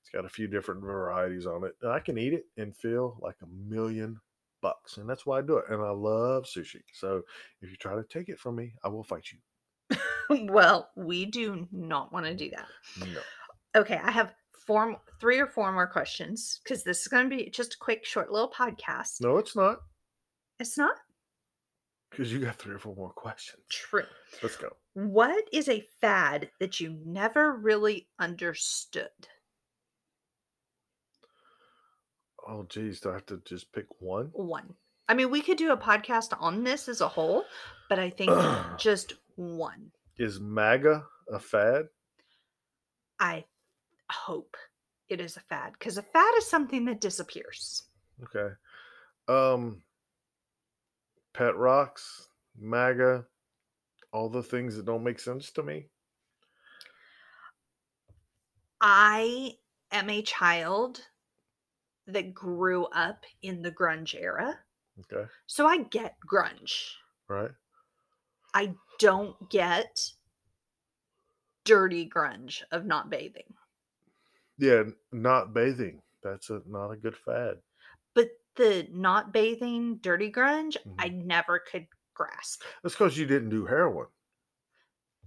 it's 0.00 0.10
got 0.10 0.24
a 0.24 0.28
few 0.30 0.46
different 0.48 0.80
varieties 0.80 1.46
on 1.46 1.64
it. 1.64 1.74
And 1.82 1.92
I 1.92 2.00
can 2.00 2.16
eat 2.16 2.32
it 2.32 2.46
and 2.56 2.74
feel 2.74 3.18
like 3.20 3.36
a 3.42 3.46
million 3.72 4.18
bucks. 4.60 4.96
And 4.96 5.08
that's 5.08 5.24
why 5.26 5.38
I 5.38 5.42
do 5.42 5.56
it. 5.58 5.64
And 5.70 5.82
I 5.82 5.90
love 5.90 6.44
sushi. 6.44 6.80
So 6.92 7.22
if 7.62 7.70
you 7.70 7.76
try 7.76 7.94
to 7.94 8.04
take 8.08 8.28
it 8.28 8.38
from 8.38 8.56
me, 8.56 8.74
I 8.84 8.88
will 8.88 9.04
fight 9.04 9.26
you. 9.32 9.96
well, 10.52 10.90
we 10.96 11.24
do 11.26 11.66
not 11.72 12.12
want 12.12 12.26
to 12.26 12.34
do 12.34 12.50
that. 12.50 12.66
No. 13.06 13.20
Okay, 13.80 14.00
I 14.02 14.10
have 14.10 14.34
four, 14.66 15.00
three 15.20 15.38
or 15.38 15.46
four 15.46 15.72
more 15.72 15.86
questions 15.86 16.60
because 16.62 16.84
this 16.84 17.00
is 17.00 17.08
going 17.08 17.28
to 17.28 17.34
be 17.36 17.48
just 17.50 17.74
a 17.74 17.78
quick, 17.78 18.04
short 18.04 18.30
little 18.30 18.50
podcast. 18.50 19.20
No, 19.20 19.36
it's 19.38 19.56
not. 19.56 19.78
It's 20.60 20.76
not 20.76 20.96
Because 22.10 22.32
you 22.32 22.40
got 22.40 22.56
three 22.56 22.74
or 22.74 22.78
four 22.78 22.96
more 22.96 23.12
questions. 23.12 23.62
true. 23.70 24.02
Let's 24.42 24.56
go. 24.56 24.70
What 24.94 25.44
is 25.52 25.68
a 25.68 25.86
fad 26.00 26.50
that 26.58 26.80
you 26.80 26.98
never 27.06 27.56
really 27.56 28.08
understood? 28.18 29.08
Oh, 32.48 32.64
geez. 32.68 33.00
Do 33.00 33.10
I 33.10 33.14
have 33.14 33.26
to 33.26 33.42
just 33.44 33.72
pick 33.72 33.86
one? 34.00 34.30
One. 34.32 34.74
I 35.06 35.14
mean, 35.14 35.30
we 35.30 35.42
could 35.42 35.58
do 35.58 35.72
a 35.72 35.76
podcast 35.76 36.34
on 36.40 36.64
this 36.64 36.88
as 36.88 37.02
a 37.02 37.08
whole, 37.08 37.44
but 37.90 37.98
I 37.98 38.08
think 38.08 38.30
just 38.78 39.14
one. 39.36 39.90
Is 40.16 40.40
MAGA 40.40 41.04
a 41.30 41.38
fad? 41.38 41.88
I 43.20 43.44
hope 44.10 44.56
it 45.08 45.20
is 45.20 45.36
a 45.36 45.40
fad 45.40 45.72
because 45.72 45.98
a 45.98 46.02
fad 46.02 46.34
is 46.38 46.46
something 46.46 46.86
that 46.86 47.00
disappears. 47.00 47.84
Okay. 48.24 48.54
Um 49.28 49.82
Pet 51.34 51.56
rocks, 51.56 52.28
MAGA, 52.58 53.24
all 54.12 54.28
the 54.28 54.42
things 54.42 54.76
that 54.76 54.86
don't 54.86 55.04
make 55.04 55.20
sense 55.20 55.50
to 55.52 55.62
me. 55.62 55.86
I 58.80 59.52
am 59.92 60.10
a 60.10 60.22
child 60.22 61.00
that 62.08 62.34
grew 62.34 62.86
up 62.86 63.24
in 63.42 63.62
the 63.62 63.70
grunge 63.70 64.14
era. 64.14 64.58
Okay. 65.00 65.30
So 65.46 65.66
I 65.66 65.84
get 65.84 66.16
grunge. 66.26 66.94
Right. 67.28 67.50
I 68.54 68.74
don't 68.98 69.50
get 69.50 70.10
dirty 71.64 72.08
grunge 72.08 72.62
of 72.72 72.86
not 72.86 73.10
bathing. 73.10 73.54
Yeah, 74.56 74.84
not 75.12 75.52
bathing. 75.54 76.02
That's 76.22 76.50
a 76.50 76.62
not 76.66 76.90
a 76.90 76.96
good 76.96 77.16
fad. 77.16 77.58
But 78.14 78.30
the 78.56 78.88
not 78.90 79.32
bathing 79.32 79.98
dirty 79.98 80.32
grunge, 80.32 80.76
Mhm. 80.84 80.94
I 80.98 81.10
never 81.10 81.60
could 81.60 81.86
grasp. 82.14 82.62
That's 82.82 82.94
because 82.94 83.16
you 83.16 83.26
didn't 83.26 83.50
do 83.50 83.66
heroin. 83.66 84.08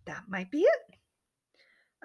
That 0.05 0.27
might 0.27 0.51
be 0.51 0.63
it. 0.63 0.99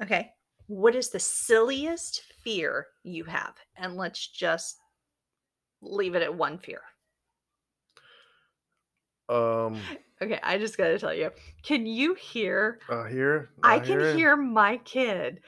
Okay. 0.02 0.35
What 0.68 0.94
is 0.94 1.10
the 1.10 1.20
silliest 1.20 2.22
fear 2.42 2.88
you 3.04 3.24
have? 3.24 3.54
And 3.76 3.96
let's 3.96 4.26
just 4.26 4.80
leave 5.80 6.14
it 6.14 6.22
at 6.22 6.34
one 6.34 6.58
fear. 6.58 6.82
Um 9.28 9.80
Okay, 10.22 10.40
I 10.42 10.58
just 10.58 10.78
got 10.78 10.88
to 10.88 10.98
tell 10.98 11.12
you. 11.14 11.30
Can 11.62 11.84
you 11.84 12.14
hear? 12.14 12.80
I 12.88 13.10
hear 13.10 13.50
I 13.62 13.78
can 13.80 14.00
it. 14.00 14.16
hear 14.16 14.36
my 14.36 14.78
kid 14.78 15.42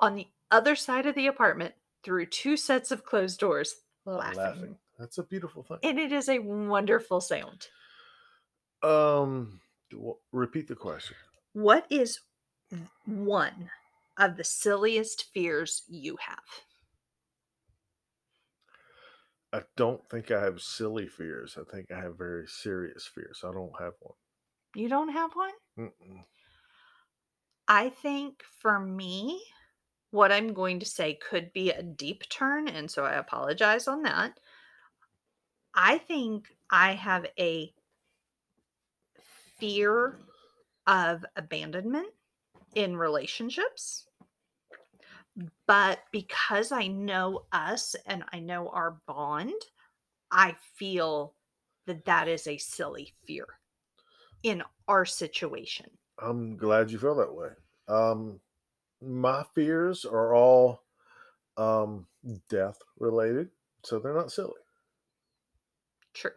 on 0.00 0.16
the 0.16 0.26
other 0.50 0.74
side 0.74 1.06
of 1.06 1.14
the 1.14 1.28
apartment 1.28 1.74
through 2.02 2.26
two 2.26 2.56
sets 2.56 2.90
of 2.90 3.04
closed 3.04 3.38
doors 3.38 3.74
laughing. 4.04 4.38
laughing. 4.38 4.78
That's 4.98 5.18
a 5.18 5.22
beautiful 5.22 5.62
thing. 5.62 5.78
And 5.82 5.98
it 5.98 6.12
is 6.12 6.28
a 6.28 6.40
wonderful 6.40 7.20
sound. 7.20 7.68
Um 8.82 9.60
repeat 10.32 10.68
the 10.68 10.74
question. 10.74 11.16
What 11.52 11.86
is 11.90 12.20
one 13.06 13.70
of 14.16 14.36
the 14.36 14.44
silliest 14.44 15.32
fears 15.32 15.84
you 15.88 16.16
have? 16.16 16.64
I 19.52 19.64
don't 19.76 20.08
think 20.08 20.30
I 20.30 20.40
have 20.42 20.62
silly 20.62 21.06
fears. 21.06 21.58
I 21.58 21.64
think 21.70 21.90
I 21.90 22.00
have 22.00 22.16
very 22.16 22.46
serious 22.48 23.06
fears. 23.06 23.42
I 23.44 23.52
don't 23.52 23.78
have 23.78 23.94
one. 24.00 24.14
You 24.74 24.88
don't 24.88 25.10
have 25.10 25.34
one? 25.34 25.52
Mm-mm. 25.78 26.24
I 27.68 27.90
think 27.90 28.42
for 28.42 28.78
me, 28.78 29.44
what 30.10 30.32
I'm 30.32 30.52
going 30.54 30.80
to 30.80 30.86
say 30.86 31.14
could 31.14 31.52
be 31.52 31.70
a 31.70 31.82
deep 31.82 32.28
turn. 32.28 32.68
And 32.68 32.90
so 32.90 33.04
I 33.04 33.14
apologize 33.14 33.88
on 33.88 34.02
that. 34.02 34.38
I 35.74 35.98
think 35.98 36.56
I 36.70 36.92
have 36.92 37.26
a 37.38 37.74
fear 39.58 40.18
of 40.86 41.24
abandonment 41.36 42.12
in 42.74 42.96
relationships. 42.96 44.06
But 45.66 46.00
because 46.12 46.72
I 46.72 46.88
know 46.88 47.44
us 47.52 47.96
and 48.06 48.22
I 48.32 48.40
know 48.40 48.68
our 48.68 48.98
bond, 49.06 49.54
I 50.30 50.56
feel 50.74 51.34
that 51.86 52.04
that 52.04 52.28
is 52.28 52.46
a 52.46 52.58
silly 52.58 53.14
fear 53.26 53.46
in 54.42 54.62
our 54.88 55.04
situation. 55.04 55.86
I'm 56.18 56.56
glad 56.56 56.90
you 56.90 56.98
feel 56.98 57.14
that 57.16 57.34
way. 57.34 57.48
Um, 57.88 58.40
my 59.00 59.44
fears 59.54 60.04
are 60.04 60.34
all 60.34 60.82
um, 61.56 62.06
death 62.48 62.78
related, 62.98 63.48
so 63.82 63.98
they're 63.98 64.14
not 64.14 64.32
silly. 64.32 64.52
True. 66.14 66.30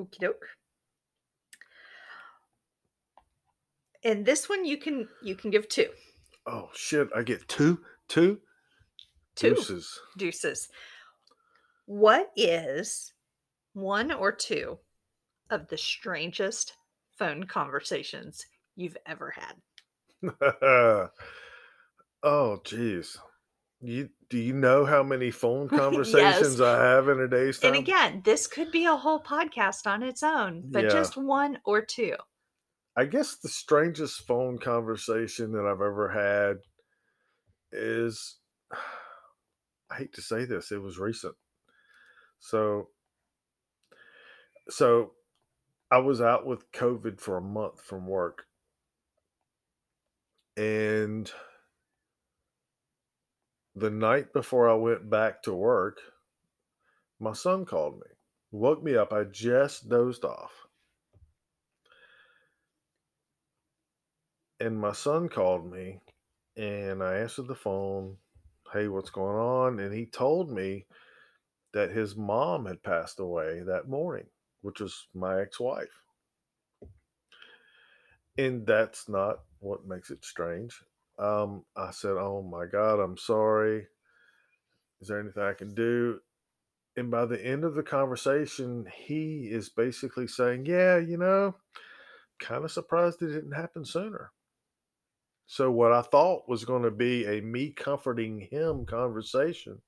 Okie 0.00 0.18
doke. 0.18 0.46
And 4.04 4.24
this 4.24 4.48
one 4.48 4.64
you 4.64 4.76
can 4.76 5.08
you 5.22 5.34
can 5.34 5.50
give 5.50 5.68
two. 5.68 5.88
Oh 6.46 6.70
shit! 6.74 7.08
I 7.14 7.22
get 7.22 7.46
two, 7.48 7.80
two, 8.08 8.40
Two 9.34 9.50
deuces. 9.54 10.00
deuces. 10.16 10.68
What 11.86 12.30
is 12.36 13.12
one 13.74 14.12
or 14.12 14.32
two 14.32 14.78
of 15.50 15.68
the 15.68 15.78
strangest 15.78 16.74
phone 17.18 17.44
conversations 17.44 18.44
you've 18.76 18.96
ever 19.06 19.30
had? 19.34 19.54
oh 22.22 22.60
jeez. 22.64 23.16
You 23.80 24.08
do 24.28 24.38
you 24.38 24.52
know 24.54 24.84
how 24.84 25.02
many 25.02 25.30
phone 25.30 25.68
conversations 25.68 26.60
I 26.60 26.82
have 26.84 27.08
in 27.08 27.20
a 27.20 27.28
day's 27.28 27.58
time? 27.60 27.74
And 27.74 27.82
again, 27.82 28.22
this 28.24 28.46
could 28.46 28.70
be 28.70 28.86
a 28.86 28.96
whole 28.96 29.20
podcast 29.20 29.86
on 29.86 30.02
its 30.02 30.22
own, 30.22 30.62
but 30.66 30.84
Yeah. 30.84 30.90
just 30.90 31.16
one 31.16 31.58
or 31.64 31.80
two. 31.82 32.14
I 32.98 33.04
guess 33.04 33.36
the 33.36 33.48
strangest 33.48 34.26
phone 34.26 34.58
conversation 34.58 35.52
that 35.52 35.64
I've 35.64 35.80
ever 35.80 36.08
had 36.08 36.56
is 37.70 38.38
I 39.88 39.98
hate 39.98 40.12
to 40.14 40.20
say 40.20 40.44
this, 40.44 40.72
it 40.72 40.82
was 40.82 40.98
recent. 40.98 41.36
So 42.40 42.88
so 44.68 45.12
I 45.92 45.98
was 45.98 46.20
out 46.20 46.44
with 46.44 46.72
COVID 46.72 47.20
for 47.20 47.36
a 47.36 47.40
month 47.40 47.80
from 47.80 48.08
work. 48.08 48.46
And 50.56 51.30
the 53.76 53.90
night 53.90 54.32
before 54.32 54.68
I 54.68 54.74
went 54.74 55.08
back 55.08 55.44
to 55.44 55.54
work, 55.54 55.98
my 57.20 57.32
son 57.32 57.64
called 57.64 58.00
me. 58.00 58.10
Woke 58.50 58.82
me 58.82 58.96
up. 58.96 59.12
I 59.12 59.22
just 59.22 59.88
dozed 59.88 60.24
off. 60.24 60.67
And 64.60 64.78
my 64.78 64.92
son 64.92 65.28
called 65.28 65.70
me 65.70 66.00
and 66.56 67.02
I 67.02 67.18
answered 67.18 67.46
the 67.46 67.54
phone. 67.54 68.16
Hey, 68.72 68.88
what's 68.88 69.10
going 69.10 69.36
on? 69.36 69.78
And 69.78 69.94
he 69.94 70.06
told 70.06 70.50
me 70.50 70.86
that 71.72 71.90
his 71.90 72.16
mom 72.16 72.66
had 72.66 72.82
passed 72.82 73.20
away 73.20 73.60
that 73.60 73.88
morning, 73.88 74.26
which 74.62 74.80
was 74.80 75.06
my 75.14 75.40
ex 75.40 75.60
wife. 75.60 76.02
And 78.36 78.66
that's 78.66 79.08
not 79.08 79.40
what 79.60 79.86
makes 79.86 80.10
it 80.10 80.24
strange. 80.24 80.80
Um, 81.18 81.64
I 81.76 81.90
said, 81.90 82.16
Oh 82.18 82.42
my 82.42 82.66
God, 82.66 83.00
I'm 83.00 83.16
sorry. 83.16 83.86
Is 85.00 85.08
there 85.08 85.20
anything 85.20 85.42
I 85.42 85.54
can 85.54 85.74
do? 85.74 86.20
And 86.96 87.10
by 87.10 87.26
the 87.26 87.44
end 87.44 87.64
of 87.64 87.74
the 87.74 87.82
conversation, 87.82 88.86
he 88.92 89.48
is 89.50 89.68
basically 89.68 90.26
saying, 90.26 90.66
Yeah, 90.66 90.98
you 90.98 91.16
know, 91.16 91.54
kind 92.40 92.64
of 92.64 92.72
surprised 92.72 93.22
it 93.22 93.28
didn't 93.28 93.52
happen 93.52 93.84
sooner. 93.84 94.32
So 95.50 95.70
what 95.70 95.92
I 95.92 96.02
thought 96.02 96.46
was 96.46 96.66
going 96.66 96.82
to 96.82 96.90
be 96.90 97.24
a 97.24 97.40
me 97.40 97.70
comforting 97.70 98.38
him 98.38 98.84
conversation 98.84 99.80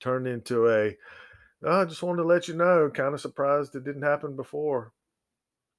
turned 0.00 0.26
into 0.26 0.68
a 0.68 0.94
"Oh, 1.64 1.80
I 1.80 1.84
just 1.86 2.02
wanted 2.02 2.20
to 2.20 2.28
let 2.28 2.46
you 2.46 2.54
know, 2.54 2.90
kind 2.90 3.14
of 3.14 3.20
surprised 3.20 3.74
it 3.74 3.84
didn't 3.84 4.02
happen 4.02 4.36
before. 4.36 4.92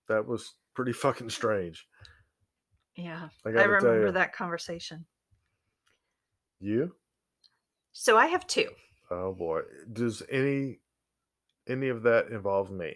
That 0.08 0.26
was 0.26 0.56
pretty 0.73 0.93
fucking 1.04 1.30
strange. 1.30 1.88
Yeah. 2.95 3.30
I 3.45 3.49
I 3.49 3.63
remember 3.63 4.12
that 4.12 4.34
conversation. 4.34 5.06
You? 6.60 6.95
So 7.91 8.17
I 8.17 8.26
have 8.26 8.47
two. 8.47 8.71
Oh 9.12 9.32
boy. 9.32 9.62
Does 9.91 10.23
any 10.32 10.80
any 11.67 11.89
of 11.89 12.02
that 12.02 12.30
involve 12.30 12.71
me? 12.71 12.95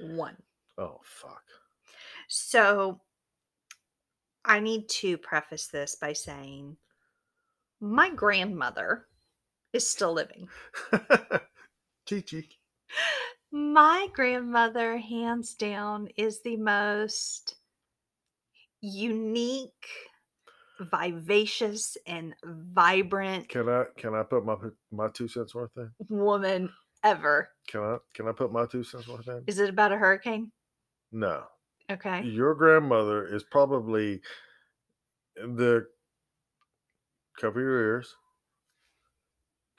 One. 0.00 0.38
Oh 0.76 0.98
fuck. 1.04 1.44
So 2.26 3.00
I 4.44 4.60
need 4.60 4.88
to 4.88 5.18
preface 5.18 5.66
this 5.66 5.96
by 5.96 6.12
saying 6.12 6.76
my 7.80 8.10
grandmother 8.10 9.06
is 9.72 9.88
still 9.88 10.12
living. 10.12 10.48
Chi 10.92 12.20
Chi. 12.22 12.44
My 13.52 14.08
grandmother, 14.12 14.96
hands 14.98 15.54
down, 15.54 16.08
is 16.16 16.42
the 16.42 16.56
most 16.56 17.56
unique, 18.80 19.86
vivacious, 20.80 21.96
and 22.06 22.34
vibrant 22.44 23.48
Can 23.48 23.68
I 23.68 23.84
can 23.96 24.14
I 24.14 24.22
put 24.22 24.44
my 24.44 24.54
my 24.90 25.08
two 25.08 25.28
cents 25.28 25.54
worth 25.54 25.70
in? 25.76 25.90
woman 26.08 26.70
ever. 27.04 27.50
Can 27.68 27.80
I 27.80 27.96
can 28.14 28.28
I 28.28 28.32
put 28.32 28.52
my 28.52 28.66
two 28.66 28.84
cents 28.84 29.08
worth 29.08 29.28
in? 29.28 29.44
Is 29.46 29.58
it 29.58 29.70
about 29.70 29.92
a 29.92 29.96
hurricane? 29.96 30.52
No. 31.12 31.44
Okay. 31.90 32.22
Your 32.22 32.54
grandmother 32.54 33.26
is 33.26 33.42
probably 33.42 34.20
the 35.36 35.86
cover 37.38 37.60
your 37.60 37.80
ears 37.80 38.16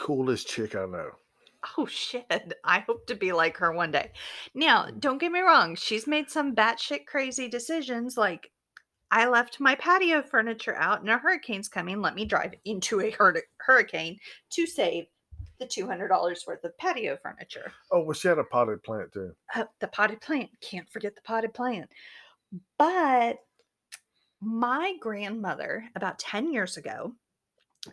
coolest 0.02 0.48
chick 0.48 0.76
I 0.76 0.86
know. 0.86 1.12
Oh 1.78 1.86
shit. 1.86 2.26
I 2.64 2.80
hope 2.80 3.06
to 3.08 3.16
be 3.16 3.32
like 3.32 3.58
her 3.58 3.72
one 3.72 3.92
day. 3.92 4.12
Now, 4.54 4.88
don't 5.00 5.20
get 5.20 5.32
me 5.32 5.42
wrong, 5.42 5.76
she's 5.76 6.08
made 6.08 6.30
some 6.30 6.56
batshit 6.56 7.06
crazy 7.06 7.48
decisions 7.48 8.18
like 8.18 8.52
I 9.12 9.28
left 9.28 9.60
my 9.60 9.76
patio 9.76 10.22
furniture 10.22 10.76
out 10.76 11.02
and 11.02 11.10
a 11.10 11.18
hurricane's 11.18 11.68
coming. 11.68 12.02
Let 12.02 12.16
me 12.16 12.26
drive 12.26 12.54
into 12.66 13.02
a 13.02 13.12
hur- 13.12 13.44
hurricane 13.58 14.18
to 14.52 14.66
save 14.66 15.06
the 15.62 15.68
$200 15.68 16.48
worth 16.48 16.64
of 16.66 16.78
patio 16.78 17.18
furniture. 17.22 17.72
Oh, 17.92 18.02
well, 18.04 18.14
she 18.14 18.28
had 18.28 18.40
a 18.40 18.44
potted 18.44 18.84
plant 18.84 19.14
too. 19.14 19.34
Uh, 19.56 19.66
the 19.80 19.88
potted 19.88 20.20
plant. 20.20 20.50
Can't 20.60 20.90
forget 20.90 21.16
the 21.16 21.22
potted 21.22 21.54
plant. 21.54 21.90
But 22.78 23.38
my 24.42 24.96
grandmother, 25.00 25.86
about 25.96 26.20
10 26.20 26.52
years 26.52 26.76
ago, 26.76 27.14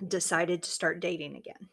decided 0.07 0.63
to 0.63 0.71
start 0.71 1.01
dating 1.01 1.37
again. 1.37 1.69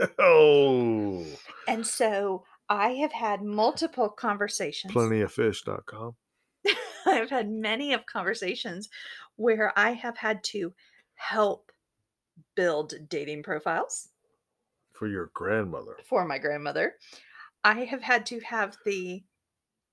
oh, 0.18 1.24
And 1.68 1.86
so 1.86 2.44
I 2.68 2.90
have 2.94 3.12
had 3.12 3.42
multiple 3.42 4.08
conversations. 4.08 4.92
plentyoffish.com. 4.92 6.16
I've 7.06 7.30
had 7.30 7.50
many 7.50 7.92
of 7.92 8.06
conversations 8.06 8.88
where 9.36 9.72
I 9.78 9.90
have 9.92 10.16
had 10.16 10.42
to 10.44 10.72
help 11.16 11.70
build 12.56 12.94
dating 13.08 13.42
profiles 13.42 14.08
For 14.94 15.08
your 15.08 15.30
grandmother. 15.34 15.96
for 16.08 16.24
my 16.24 16.38
grandmother. 16.38 16.94
I 17.64 17.84
have 17.84 18.02
had 18.02 18.26
to 18.26 18.40
have 18.40 18.76
the 18.84 19.24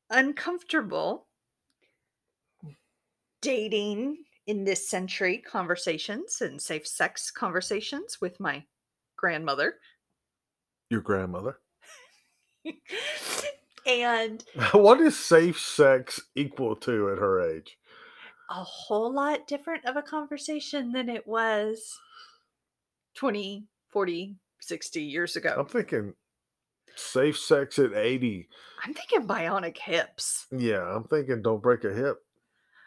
uncomfortable 0.10 1.28
dating 3.42 4.18
in 4.46 4.64
this 4.64 4.90
century 4.90 5.38
conversations 5.38 6.42
and 6.42 6.62
safe 6.62 6.86
sex 6.88 7.32
conversations 7.32 8.20
with 8.22 8.40
my 8.40 8.64
grandmother. 9.18 9.76
Your 10.90 11.02
grandmother. 11.02 11.58
and 13.88 14.44
what 14.74 15.00
is 15.02 15.18
safe 15.18 15.60
sex 15.60 16.22
equal 16.36 16.76
to 16.76 17.10
at 17.10 17.18
her 17.18 17.42
age? 17.42 17.78
a 18.52 18.64
whole 18.64 19.12
lot 19.14 19.48
different 19.48 19.86
of 19.86 19.96
a 19.96 20.02
conversation 20.02 20.92
than 20.92 21.08
it 21.08 21.26
was 21.26 21.98
20, 23.16 23.66
40, 23.90 24.36
60 24.62 25.02
years 25.04 25.36
ago. 25.36 25.56
I'm 25.58 25.66
thinking 25.66 26.14
safe 26.96 27.38
sex 27.38 27.80
at 27.80 27.94
80. 27.94 28.48
I'm 28.84 28.94
thinking 28.94 29.28
bionic 29.28 29.78
hips. 29.78 30.48
Yeah, 30.52 30.82
I'm 30.84 31.04
thinking 31.06 31.42
don't 31.42 31.62
break 31.62 31.84
a 31.84 31.94
hip, 31.94 32.18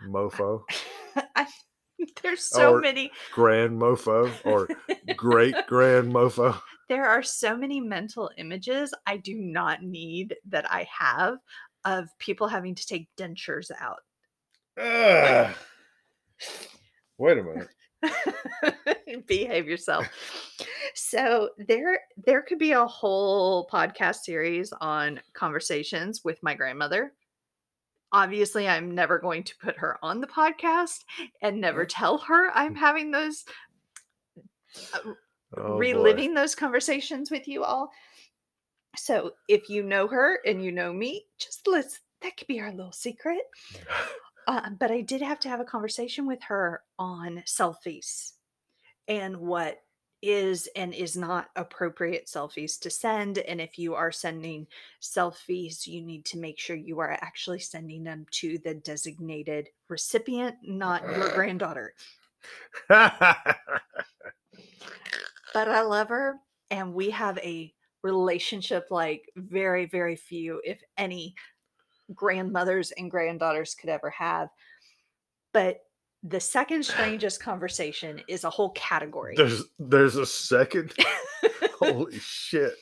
mofo. 0.08 0.62
I, 1.36 1.46
there's 2.22 2.44
so 2.44 2.74
Or- 2.74 2.80
many 2.80 3.10
Grand 3.32 3.80
mofo 3.80 4.32
or 4.44 4.68
great 5.16 5.54
grand 5.68 6.12
mofo. 6.12 6.58
there 6.88 7.06
are 7.06 7.22
so 7.22 7.56
many 7.56 7.80
mental 7.80 8.30
images 8.36 8.92
I 9.06 9.16
do 9.18 9.34
not 9.36 9.82
need 9.82 10.34
that 10.48 10.70
I 10.70 10.86
have 10.98 11.38
of 11.84 12.08
people 12.18 12.48
having 12.48 12.74
to 12.74 12.86
take 12.86 13.08
dentures 13.16 13.70
out. 13.80 14.00
Ugh. 14.80 15.54
Wait 17.18 17.38
a 17.38 17.42
minute. 17.42 17.68
Behave 19.26 19.66
yourself. 19.66 20.06
So 20.94 21.50
there 21.58 22.00
there 22.24 22.42
could 22.42 22.58
be 22.58 22.72
a 22.72 22.86
whole 22.86 23.66
podcast 23.68 24.16
series 24.16 24.72
on 24.80 25.20
conversations 25.32 26.22
with 26.24 26.42
my 26.42 26.54
grandmother. 26.54 27.12
Obviously, 28.12 28.68
I'm 28.68 28.94
never 28.94 29.18
going 29.18 29.42
to 29.42 29.56
put 29.56 29.76
her 29.78 29.98
on 30.02 30.20
the 30.20 30.26
podcast 30.26 31.04
and 31.42 31.60
never 31.60 31.84
mm. 31.84 31.88
tell 31.90 32.18
her 32.18 32.50
I'm 32.56 32.74
mm. 32.74 32.78
having 32.78 33.10
those 33.10 33.44
uh, 34.94 35.12
Oh, 35.56 35.74
boy. 35.74 35.78
reliving 35.78 36.34
those 36.34 36.54
conversations 36.54 37.30
with 37.30 37.46
you 37.46 37.64
all. 37.64 37.90
So 38.96 39.32
if 39.48 39.68
you 39.68 39.82
know 39.82 40.06
her 40.08 40.40
and 40.46 40.64
you 40.64 40.72
know 40.72 40.92
me, 40.92 41.26
just 41.38 41.66
let's 41.66 42.00
that 42.22 42.36
could 42.36 42.46
be 42.46 42.60
our 42.60 42.72
little 42.72 42.92
secret. 42.92 43.42
Uh, 44.46 44.70
but 44.78 44.90
I 44.90 45.00
did 45.00 45.22
have 45.22 45.40
to 45.40 45.48
have 45.48 45.60
a 45.60 45.64
conversation 45.64 46.26
with 46.26 46.42
her 46.44 46.82
on 46.98 47.42
selfies 47.46 48.32
and 49.08 49.36
what 49.38 49.80
is 50.22 50.68
and 50.74 50.94
is 50.94 51.16
not 51.16 51.48
appropriate 51.54 52.26
selfies 52.26 52.78
to 52.80 52.90
send. 52.90 53.38
And 53.38 53.60
if 53.60 53.78
you 53.78 53.94
are 53.94 54.10
sending 54.10 54.66
selfies, 55.02 55.86
you 55.86 56.00
need 56.00 56.24
to 56.26 56.38
make 56.38 56.58
sure 56.58 56.76
you 56.76 57.00
are 57.00 57.12
actually 57.20 57.58
sending 57.58 58.04
them 58.04 58.26
to 58.32 58.58
the 58.58 58.74
designated 58.74 59.68
recipient, 59.88 60.56
not 60.62 61.02
your 61.02 61.30
granddaughter. 61.34 61.92
but 62.88 63.18
I 65.54 65.82
love 65.82 66.08
her 66.08 66.36
and 66.70 66.94
we 66.94 67.10
have 67.10 67.38
a 67.38 67.72
relationship 68.02 68.88
like 68.90 69.30
very 69.34 69.86
very 69.86 70.14
few 70.14 70.60
if 70.62 70.82
any 70.98 71.34
grandmothers 72.12 72.92
and 72.92 73.10
granddaughters 73.10 73.74
could 73.74 73.90
ever 73.90 74.10
have. 74.10 74.48
But 75.52 75.80
the 76.22 76.40
second 76.40 76.84
strangest 76.84 77.40
conversation 77.40 78.20
is 78.28 78.44
a 78.44 78.50
whole 78.50 78.70
category. 78.70 79.34
there's 79.36 79.64
there's 79.78 80.16
a 80.16 80.26
second. 80.26 80.92
Holy 81.78 82.18
shit. 82.18 82.74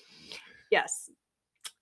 yes. 0.71 1.11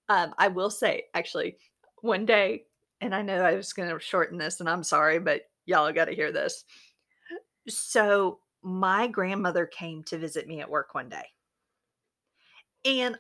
Um, 0.09 0.35
I 0.39 0.49
will 0.49 0.71
say, 0.71 1.05
actually, 1.15 1.57
one 2.03 2.27
day, 2.27 2.65
and 3.01 3.15
I 3.15 3.23
know 3.23 3.43
I 3.43 3.55
was 3.55 3.73
going 3.73 3.89
to 3.91 4.01
shorten 4.01 4.39
this, 4.39 4.59
and 4.59 4.69
I'm 4.69 4.83
sorry, 4.83 5.21
but 5.21 5.43
y'all 5.67 5.93
got 5.93 6.07
to 6.07 6.15
hear 6.15 6.33
this. 6.33 6.65
So, 7.69 8.41
my 8.63 9.07
grandmother 9.07 9.67
came 9.67 10.03
to 10.05 10.19
visit 10.19 10.49
me 10.49 10.61
at 10.61 10.71
work 10.71 10.95
one 10.95 11.09
day. 11.09 11.25
And 12.85 13.17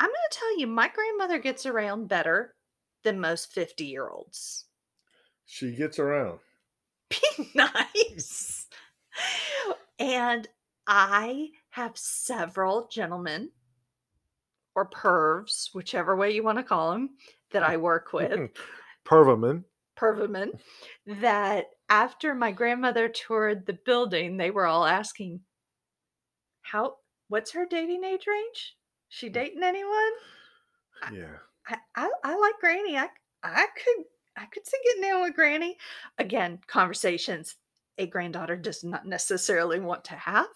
I'm 0.00 0.08
going 0.08 0.30
to 0.30 0.38
tell 0.38 0.58
you, 0.58 0.66
my 0.66 0.88
grandmother 0.88 1.38
gets 1.38 1.66
around 1.66 2.08
better 2.08 2.54
than 3.02 3.20
most 3.20 3.52
50 3.52 3.84
year 3.84 4.08
olds. 4.08 4.66
She 5.46 5.72
gets 5.72 5.98
around. 5.98 6.38
Be 7.08 7.50
nice. 7.54 8.66
And 9.98 10.48
I 10.86 11.50
have 11.70 11.96
several 11.96 12.88
gentlemen 12.90 13.50
or 14.74 14.88
pervs, 14.88 15.74
whichever 15.74 16.16
way 16.16 16.30
you 16.30 16.42
want 16.42 16.58
to 16.58 16.64
call 16.64 16.92
them, 16.92 17.10
that 17.52 17.62
I 17.62 17.76
work 17.76 18.12
with, 18.12 18.50
Pervaman. 19.04 19.64
pervamen, 19.98 20.58
that 21.06 21.66
after 21.88 22.34
my 22.34 22.52
grandmother 22.52 23.08
toured 23.08 23.66
the 23.66 23.78
building, 23.84 24.36
they 24.36 24.50
were 24.50 24.66
all 24.66 24.86
asking, 24.86 25.40
How, 26.62 26.94
what's 27.28 27.52
her 27.52 27.66
dating 27.66 28.04
age 28.04 28.26
range? 28.26 28.76
She 29.08 29.28
mm. 29.28 29.32
dating 29.32 29.62
anyone? 29.62 30.12
Yeah. 31.12 31.38
I, 31.70 31.78
I, 31.96 32.10
I 32.24 32.36
like 32.36 32.54
Granny. 32.60 32.96
I, 32.96 33.08
I 33.42 33.66
could, 33.76 34.04
I 34.36 34.46
could 34.46 34.66
see 34.66 34.76
getting 34.84 35.02
down 35.02 35.22
with 35.22 35.34
Granny. 35.34 35.76
Again, 36.18 36.58
conversations 36.66 37.56
a 37.98 38.06
granddaughter 38.06 38.56
does 38.56 38.82
not 38.82 39.06
necessarily 39.06 39.78
want 39.78 40.04
to 40.04 40.14
have, 40.14 40.48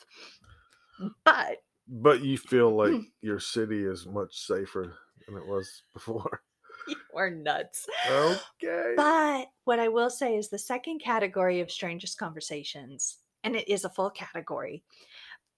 but 1.25 1.59
But 1.87 2.23
you 2.23 2.39
feel 2.39 2.75
like 2.75 2.93
Mm. 2.93 3.05
your 3.21 3.39
city 3.39 3.85
is 3.85 4.07
much 4.07 4.35
safer 4.47 4.95
than 5.27 5.37
it 5.37 5.47
was 5.47 5.83
before. 5.93 6.43
you 6.89 6.97
are 7.15 7.31
nuts. 7.31 7.87
Okay. 8.09 8.95
But 8.97 9.49
what 9.65 9.79
I 9.79 9.89
will 9.89 10.11
say 10.11 10.37
is 10.37 10.49
the 10.49 10.59
second 10.59 11.01
category 11.01 11.61
of 11.61 11.71
strangest 11.71 12.19
conversations, 12.19 13.19
and 13.43 13.55
it 13.57 13.69
is 13.69 13.85
a 13.85 13.91
full 13.91 14.11
category, 14.11 14.85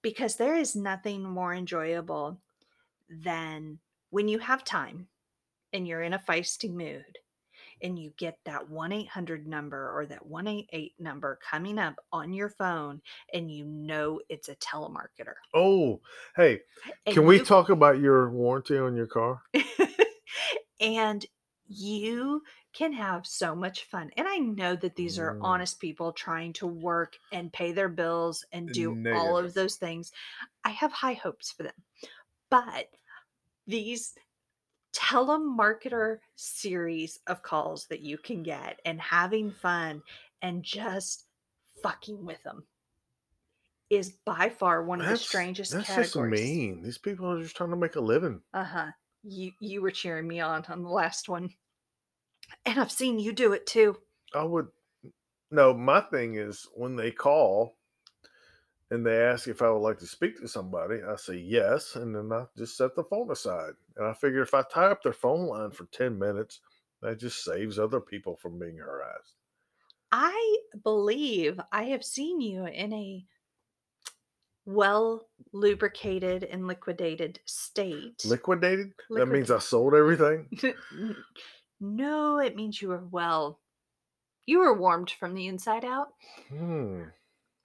because 0.02 0.36
there 0.36 0.56
is 0.56 0.74
nothing 0.74 1.22
more 1.22 1.54
enjoyable 1.54 2.40
than 3.08 3.78
when 4.10 4.26
you 4.28 4.38
have 4.38 4.64
time 4.64 5.08
and 5.72 5.86
you're 5.86 6.02
in 6.02 6.14
a 6.14 6.18
feisty 6.18 6.72
mood 6.72 7.18
and 7.82 7.98
you 7.98 8.10
get 8.16 8.38
that 8.44 8.68
1 8.70 8.92
800 8.92 9.46
number 9.46 9.90
or 9.94 10.06
that 10.06 10.24
188 10.26 10.94
number 10.98 11.38
coming 11.48 11.78
up 11.78 11.94
on 12.12 12.32
your 12.32 12.48
phone 12.48 13.00
and 13.34 13.50
you 13.50 13.64
know 13.66 14.20
it's 14.28 14.48
a 14.48 14.54
telemarketer. 14.56 15.34
Oh, 15.54 16.00
hey, 16.36 16.60
And 17.04 17.14
can 17.14 17.26
we 17.26 17.38
you- 17.38 17.44
talk 17.44 17.68
about 17.68 17.98
your 18.00 18.30
warranty 18.30 18.78
on 18.78 18.96
your 18.96 19.06
car? 19.06 19.42
and 20.80 21.24
you 21.68 22.42
can 22.72 22.92
have 22.92 23.26
so 23.26 23.54
much 23.54 23.84
fun. 23.84 24.10
And 24.16 24.28
I 24.28 24.36
know 24.36 24.76
that 24.76 24.94
these 24.94 25.18
are 25.18 25.34
Mm. 25.34 25.40
honest 25.42 25.80
people 25.80 26.12
trying 26.12 26.52
to 26.54 26.66
work 26.66 27.16
and 27.32 27.52
pay 27.52 27.72
their 27.72 27.88
bills 27.88 28.44
and 28.52 28.70
do 28.70 28.94
all 29.14 29.36
of 29.38 29.52
those 29.54 29.76
things. 29.76 30.12
I 30.64 30.70
have 30.70 30.92
high 30.92 31.14
hopes 31.14 31.50
for 31.50 31.64
them. 31.64 31.74
But 32.50 32.88
these 33.66 34.14
telemarketer 34.96 36.18
series 36.36 37.20
of 37.26 37.42
calls 37.42 37.86
that 37.86 38.00
you 38.00 38.16
can 38.16 38.42
get 38.42 38.80
and 38.84 39.00
having 39.00 39.50
fun 39.50 40.02
and 40.42 40.62
just 40.62 41.26
fucking 41.82 42.24
with 42.24 42.42
them 42.42 42.64
is 43.90 44.14
by 44.24 44.48
far 44.48 44.82
one 44.82 45.00
of 45.00 45.06
the 45.08 45.16
strangest 45.16 45.72
that's 45.72 45.86
categories. 45.86 46.40
just 46.40 46.48
mean. 46.48 46.82
These 46.82 46.98
people 46.98 47.30
are 47.30 47.42
just 47.42 47.56
trying 47.56 47.70
to 47.70 47.76
make 47.76 47.96
a 47.96 48.00
living. 48.00 48.40
Uh-huh. 48.52 48.90
You 49.22 49.52
you 49.60 49.82
were 49.82 49.90
cheering 49.90 50.26
me 50.26 50.40
on 50.40 50.64
on 50.68 50.82
the 50.82 50.88
last 50.88 51.28
one. 51.28 51.50
And 52.64 52.78
I've 52.78 52.92
seen 52.92 53.18
you 53.18 53.32
do 53.32 53.52
it 53.52 53.66
too. 53.66 53.96
I 54.34 54.44
would 54.44 54.68
no, 55.50 55.72
my 55.74 56.00
thing 56.00 56.34
is 56.34 56.66
when 56.74 56.96
they 56.96 57.10
call, 57.10 57.76
and 58.90 59.04
they 59.04 59.20
ask 59.20 59.48
if 59.48 59.62
I 59.62 59.70
would 59.70 59.78
like 59.80 59.98
to 59.98 60.06
speak 60.06 60.38
to 60.40 60.48
somebody, 60.48 61.00
I 61.06 61.16
say 61.16 61.36
yes, 61.36 61.96
and 61.96 62.14
then 62.14 62.32
I 62.32 62.44
just 62.56 62.76
set 62.76 62.94
the 62.94 63.04
phone 63.04 63.30
aside. 63.30 63.72
And 63.96 64.06
I 64.06 64.12
figure 64.12 64.42
if 64.42 64.54
I 64.54 64.62
tie 64.62 64.86
up 64.86 65.02
their 65.02 65.12
phone 65.12 65.46
line 65.46 65.70
for 65.70 65.86
10 65.86 66.18
minutes, 66.18 66.60
that 67.02 67.18
just 67.18 67.44
saves 67.44 67.78
other 67.78 68.00
people 68.00 68.36
from 68.36 68.58
being 68.58 68.78
harassed. 68.78 69.34
I 70.12 70.56
believe 70.82 71.60
I 71.72 71.84
have 71.84 72.04
seen 72.04 72.40
you 72.40 72.64
in 72.66 72.92
a 72.92 73.26
well 74.64 75.28
lubricated 75.52 76.44
and 76.44 76.66
liquidated 76.66 77.40
state. 77.44 78.24
Liquidated? 78.24 78.92
That 79.10 79.26
means 79.26 79.50
I 79.50 79.58
sold 79.58 79.94
everything? 79.94 80.48
No, 81.80 82.38
it 82.38 82.56
means 82.56 82.80
you 82.80 82.88
were 82.88 83.04
well. 83.10 83.60
You 84.46 84.60
were 84.60 84.78
warmed 84.78 85.10
from 85.10 85.34
the 85.34 85.46
inside 85.46 85.84
out. 85.84 86.08
Hmm. 86.48 87.02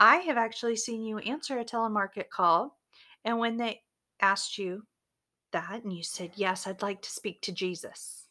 I 0.01 0.15
have 0.15 0.35
actually 0.35 0.77
seen 0.77 1.05
you 1.05 1.19
answer 1.19 1.59
a 1.59 1.63
telemarket 1.63 2.29
call, 2.29 2.75
and 3.23 3.37
when 3.37 3.57
they 3.57 3.83
asked 4.19 4.57
you 4.57 4.81
that, 5.51 5.83
and 5.83 5.93
you 5.93 6.01
said, 6.01 6.31
Yes, 6.35 6.65
I'd 6.65 6.81
like 6.81 7.03
to 7.03 7.11
speak 7.11 7.39
to 7.43 7.51
Jesus. 7.51 8.25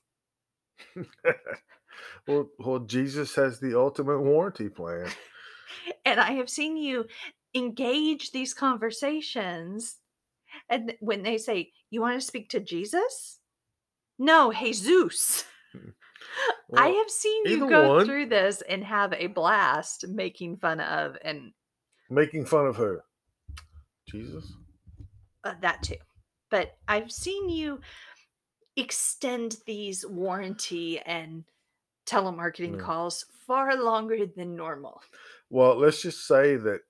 well, 2.27 2.49
well, 2.59 2.81
Jesus 2.81 3.37
has 3.37 3.61
the 3.61 3.79
ultimate 3.79 4.21
warranty 4.21 4.69
plan. 4.69 5.11
and 6.05 6.19
I 6.19 6.33
have 6.33 6.51
seen 6.51 6.77
you 6.77 7.05
engage 7.55 8.33
these 8.33 8.53
conversations. 8.53 9.99
And 10.69 10.95
when 10.99 11.23
they 11.23 11.39
say, 11.39 11.71
You 11.89 12.01
want 12.01 12.21
to 12.21 12.27
speak 12.27 12.51
to 12.51 12.59
Jesus? 12.59 13.39
No, 14.19 14.51
Jesus. 14.51 15.45
Hmm. 15.73 15.91
I 16.77 16.89
have 16.89 17.11
seen 17.11 17.45
you 17.47 17.69
go 17.69 17.95
one. 17.95 18.07
through 18.07 18.27
this 18.27 18.61
and 18.69 18.83
have 18.85 19.13
a 19.13 19.29
blast 19.29 20.09
making 20.09 20.57
fun 20.57 20.81
of 20.81 21.17
and 21.25 21.53
Making 22.11 22.45
fun 22.45 22.67
of 22.67 22.77
her. 22.77 23.05
Jesus? 24.09 24.53
uh, 25.45 25.55
that 25.63 25.83
too. 25.83 25.95
But 26.51 26.77
I've 26.89 27.11
seen 27.13 27.49
you 27.49 27.81
extend 28.77 29.57
these 29.67 30.05
warranty 30.05 30.99
and 30.99 31.45
telemarketing 32.07 32.73
Yeah. 32.77 32.83
calls 32.83 33.25
far 33.47 33.77
longer 33.77 34.27
than 34.27 34.57
normal. 34.57 35.01
Well, 35.49 35.77
let's 35.77 36.03
just 36.03 36.27
say 36.27 36.57
that 36.57 36.81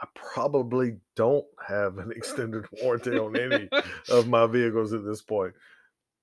I 0.00 0.08
probably 0.14 0.98
don't 1.14 1.46
have 1.66 1.98
an 1.98 2.10
extended 2.16 2.66
warranty 2.82 3.16
on 3.16 3.36
any 3.38 3.68
of 4.10 4.26
my 4.28 4.46
vehicles 4.46 4.92
at 4.92 5.04
this 5.04 5.22
point. 5.22 5.54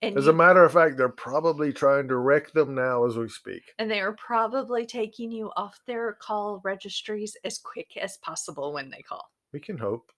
And, 0.03 0.17
As 0.17 0.25
a 0.27 0.33
matter 0.33 0.63
of 0.63 0.73
fact, 0.73 0.97
they're 0.97 1.09
probably 1.09 1.71
trying 1.71 2.07
to 2.07 2.17
wreck 2.17 2.51
them 2.53 2.73
now 2.73 3.05
as 3.05 3.17
we 3.17 3.29
speak. 3.29 3.61
and 3.77 3.89
they 3.89 4.01
are 4.01 4.13
probably 4.13 4.85
taking 4.85 5.31
you 5.31 5.51
off 5.55 5.79
their 5.85 6.13
call 6.13 6.59
registries 6.63 7.37
as 7.43 7.59
quick 7.59 7.95
as 7.97 8.17
possible 8.17 8.73
when 8.73 8.89
they 8.89 9.01
call. 9.03 9.29
We 9.53 9.59
can 9.59 9.77
hope. 9.77 10.11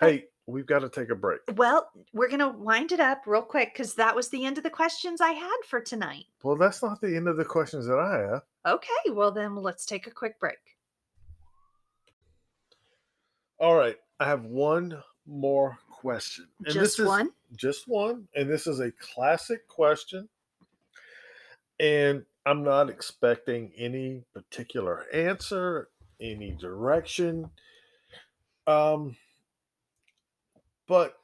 But- 0.00 0.10
Hey, 0.10 0.24
we've 0.46 0.66
got 0.66 0.78
to 0.78 0.88
take 0.88 1.10
a 1.10 1.14
break. 1.14 1.40
Well, 1.56 1.90
we're 2.14 2.28
going 2.28 2.40
to 2.40 2.48
wind 2.48 2.90
it 2.92 3.00
up 3.00 3.22
real 3.26 3.42
quick 3.42 3.74
because 3.74 3.94
that 3.94 4.16
was 4.16 4.30
the 4.30 4.44
end 4.46 4.56
of 4.56 4.64
the 4.64 4.70
questions 4.70 5.20
I 5.20 5.32
had 5.32 5.56
for 5.66 5.80
tonight. 5.80 6.24
Well, 6.42 6.56
that's 6.56 6.82
not 6.82 7.00
the 7.02 7.14
end 7.16 7.28
of 7.28 7.36
the 7.36 7.44
questions 7.44 7.86
that 7.86 7.98
I 7.98 8.18
have. 8.30 8.42
Okay, 8.66 9.10
well, 9.10 9.30
then 9.30 9.56
let's 9.56 9.84
take 9.84 10.06
a 10.06 10.10
quick 10.10 10.40
break. 10.40 10.56
All 13.58 13.74
right, 13.76 13.96
I 14.20 14.26
have 14.26 14.44
one 14.44 15.02
more 15.26 15.78
question. 16.00 16.46
And 16.64 16.74
Just 16.74 16.78
this 16.78 16.98
is 16.98 17.06
one? 17.06 17.30
just 17.56 17.88
one, 17.88 18.28
and 18.34 18.48
this 18.48 18.66
is 18.66 18.80
a 18.80 18.92
classic 18.92 19.66
question. 19.68 20.28
And 21.78 22.24
I'm 22.46 22.62
not 22.62 22.88
expecting 22.88 23.72
any 23.76 24.22
particular 24.32 25.04
answer, 25.12 25.88
any 26.20 26.52
direction. 26.52 27.50
Um, 28.66 29.16
but 30.86 31.16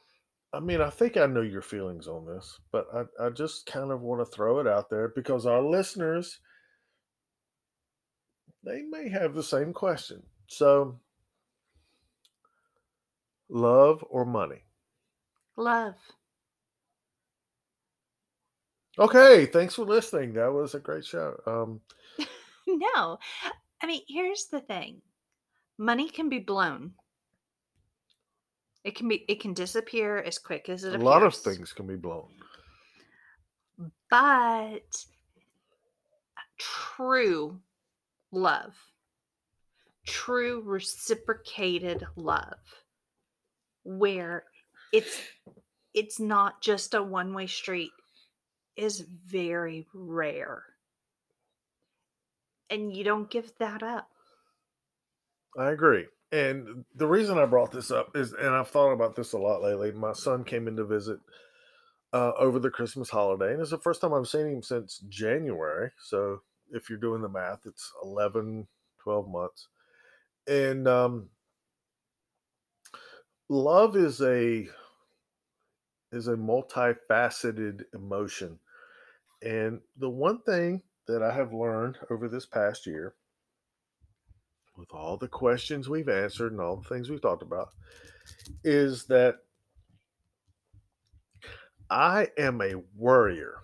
I 0.53 0.61
mean, 0.61 0.81
I 0.81 0.91
think 0.91 1.17
I 1.17 1.27
know 1.27 1.41
your 1.41 1.63
feelings 1.63 2.07
on 2.09 2.27
this, 2.27 2.59
but 2.73 2.87
I, 2.95 3.27
I 3.27 3.31
just 3.31 3.67
kind 3.67 3.91
of 3.91 4.03
want 4.03 4.21
to 4.21 4.31
throw 4.31 4.59
it 4.59 4.67
out 4.67 4.91
there 4.91 5.09
because 5.09 5.47
our 5.47 5.63
listeners, 5.63 6.41
they 8.65 8.83
may 8.83 9.09
have 9.09 9.35
the 9.35 9.43
same 9.43 9.73
question. 9.73 10.23
So, 10.49 10.99
love 13.53 14.05
or 14.09 14.25
money? 14.25 14.65
Love. 15.57 15.95
Okay, 18.99 19.47
thanks 19.47 19.75
for 19.75 19.85
listening. 19.85 20.33
That 20.35 20.53
was 20.53 20.75
a 20.75 20.81
great 20.81 21.05
show. 21.05 21.37
Um, 21.47 21.81
No, 22.67 23.19
I 23.83 23.87
mean, 23.87 24.03
here's 24.09 24.47
the 24.47 24.61
thing 24.61 25.03
money 25.79 26.09
can 26.09 26.29
be 26.29 26.39
blown. 26.39 26.93
It 28.85 28.95
can 28.95 29.09
be 29.09 29.25
it 29.29 29.41
can 29.41 29.53
disappear 29.55 30.19
as 30.19 30.39
quick 30.39 30.69
as 30.69 30.85
it 30.85 30.89
a 30.89 30.95
appears. 30.95 31.05
lot 31.05 31.23
of 31.23 31.35
things 31.35 31.73
can 31.73 31.87
be 31.87 31.97
blown. 31.97 32.29
But 34.11 35.05
true 36.59 37.61
love, 38.31 38.75
true 40.07 40.63
reciprocated 40.65 42.07
love, 42.17 42.59
where 43.85 44.45
it's 44.93 45.21
it's 45.95 46.19
not 46.21 46.63
just 46.63 46.95
a 46.95 47.03
one-way 47.03 47.47
street 47.47 47.93
is 48.77 49.05
very 49.27 49.87
rare. 49.93 50.63
And 52.71 52.97
you 52.97 53.05
don't 53.05 53.31
give 53.31 53.53
that 53.59 53.83
up. 53.83 54.09
I 55.59 55.71
agree. 55.71 56.07
And 56.31 56.87
the 56.95 57.07
reason 57.07 57.37
I 57.37 57.45
brought 57.45 57.73
this 57.73 57.91
up 57.91 58.17
is, 58.17 58.33
and 58.33 58.55
I've 58.55 58.69
thought 58.69 58.93
about 58.93 59.15
this 59.15 59.35
a 59.35 59.39
lot 59.39 59.63
lately. 59.63 59.93
My 59.93 60.15
son 60.15 60.45
came 60.45 60.67
in 60.67 60.77
to 60.77 60.85
visit 60.85 61.19
uh, 62.15 62.33
over 62.39 62.59
the 62.59 62.71
Christmas 62.71 63.11
holiday, 63.11 63.53
and 63.53 63.61
it's 63.61 63.71
the 63.71 63.79
first 63.79 64.01
time 64.01 64.15
I've 64.15 64.29
seen 64.29 64.47
him 64.47 64.63
since 64.63 65.03
January. 65.11 65.91
So 65.99 66.41
if 66.71 66.89
you're 66.89 66.99
doing 66.99 67.21
the 67.21 67.29
math, 67.29 67.67
it's 67.67 67.93
11, 68.03 68.67
12 69.03 69.29
months. 69.29 69.69
And 70.47 70.89
um, 70.89 71.29
love 73.53 73.97
is 73.97 74.21
a 74.23 74.67
is 76.11 76.29
a 76.29 76.37
multifaceted 76.37 77.83
emotion. 77.95 78.59
And 79.43 79.81
the 79.97 80.09
one 80.09 80.41
thing 80.43 80.83
that 81.07 81.23
I 81.23 81.33
have 81.35 81.53
learned 81.53 81.99
over 82.11 82.29
this 82.29 82.47
past 82.47 82.87
year 82.87 83.15
with 84.77 84.89
all 84.93 85.17
the 85.17 85.29
questions 85.29 85.89
we've 85.89 86.09
answered 86.09 86.53
and 86.53 86.61
all 86.61 86.77
the 86.77 86.89
things 86.89 87.11
we've 87.11 87.21
talked 87.21 87.43
about 87.43 87.71
is 88.65 89.07
that 89.07 89.37
I 91.91 92.29
am 92.39 92.63
a 92.63 92.75
worrier. 92.97 93.57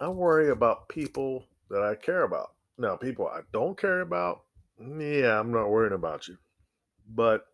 I 0.00 0.08
worry 0.08 0.50
about 0.50 0.88
people 0.88 1.46
that 1.70 1.82
I 1.82 1.94
care 1.94 2.22
about. 2.22 2.54
Now, 2.78 2.96
people 2.96 3.28
I 3.28 3.40
don't 3.52 3.78
care 3.78 4.00
about, 4.00 4.42
yeah, 4.80 5.38
I'm 5.38 5.52
not 5.52 5.68
worrying 5.68 5.94
about 5.94 6.26
you. 6.26 6.38
But 7.08 7.46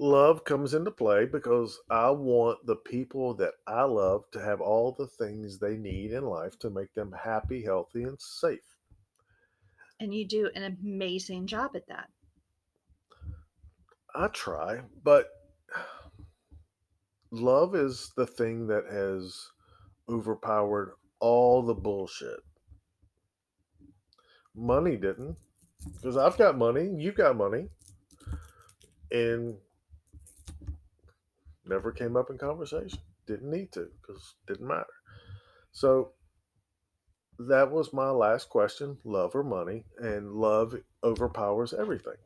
love 0.00 0.44
comes 0.44 0.72
into 0.72 0.90
play 0.90 1.26
because 1.26 1.78
I 1.90 2.10
want 2.10 2.64
the 2.64 2.76
people 2.76 3.34
that 3.34 3.52
I 3.66 3.82
love 3.82 4.24
to 4.32 4.40
have 4.40 4.62
all 4.62 4.92
the 4.92 5.06
things 5.06 5.58
they 5.58 5.76
need 5.76 6.12
in 6.12 6.24
life 6.24 6.58
to 6.60 6.70
make 6.70 6.94
them 6.94 7.12
happy, 7.12 7.62
healthy, 7.62 8.04
and 8.04 8.18
safe. 8.18 8.60
And 10.00 10.14
you 10.14 10.26
do 10.26 10.50
an 10.54 10.78
amazing 10.82 11.46
job 11.46 11.72
at 11.74 11.86
that. 11.88 12.08
I 14.14 14.28
try, 14.28 14.80
but 15.04 15.28
love 17.30 17.74
is 17.74 18.10
the 18.16 18.26
thing 18.26 18.66
that 18.68 18.84
has 18.90 19.50
overpowered 20.08 20.94
all 21.20 21.62
the 21.62 21.74
bullshit. 21.74 22.40
Money 24.56 24.96
didn't, 24.96 25.36
because 25.94 26.16
I've 26.16 26.38
got 26.38 26.56
money, 26.56 26.90
you've 26.96 27.14
got 27.14 27.36
money, 27.36 27.68
and 29.12 29.56
never 31.70 31.92
came 31.92 32.16
up 32.16 32.30
in 32.30 32.38
conversation. 32.38 32.98
Didn't 33.26 33.50
need 33.50 33.72
to, 33.72 33.88
because 34.02 34.34
didn't 34.46 34.68
matter. 34.68 34.86
So 35.72 36.12
that 37.38 37.70
was 37.70 37.92
my 37.92 38.10
last 38.10 38.50
question: 38.50 38.98
love 39.04 39.34
or 39.34 39.44
money? 39.44 39.84
And 39.98 40.32
love 40.32 40.76
overpowers 41.04 41.72
everything 41.72 42.16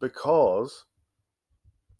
because 0.00 0.84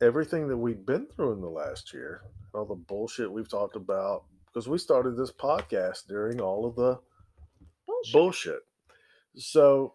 everything 0.03 0.49
that 0.49 0.57
we've 0.57 0.85
been 0.87 1.07
through 1.07 1.33
in 1.33 1.41
the 1.41 1.49
last 1.49 1.93
year, 1.95 2.23
all 2.55 2.67
the 2.67 2.75
bullshit 2.75 3.33
we've 3.33 3.49
talked 3.49 3.77
about, 3.77 4.25
because 4.47 4.69
we 4.69 4.79
started 4.79 5.17
this 5.17 5.33
podcast 5.33 6.07
during 6.09 6.41
all 6.41 6.67
of 6.67 6.77
the 6.77 7.01
Bullshit. 7.87 8.12
bullshit. 8.12 8.61
So 9.37 9.95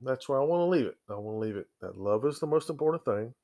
that's 0.00 0.28
where 0.28 0.40
I 0.40 0.44
want 0.44 0.60
to 0.60 0.66
leave 0.66 0.86
it. 0.86 0.96
I 1.08 1.14
want 1.14 1.36
to 1.36 1.40
leave 1.46 1.56
it 1.56 1.68
that 1.80 1.98
love 1.98 2.26
is 2.26 2.38
the 2.38 2.46
most 2.46 2.70
important 2.70 3.04
thing. 3.04 3.34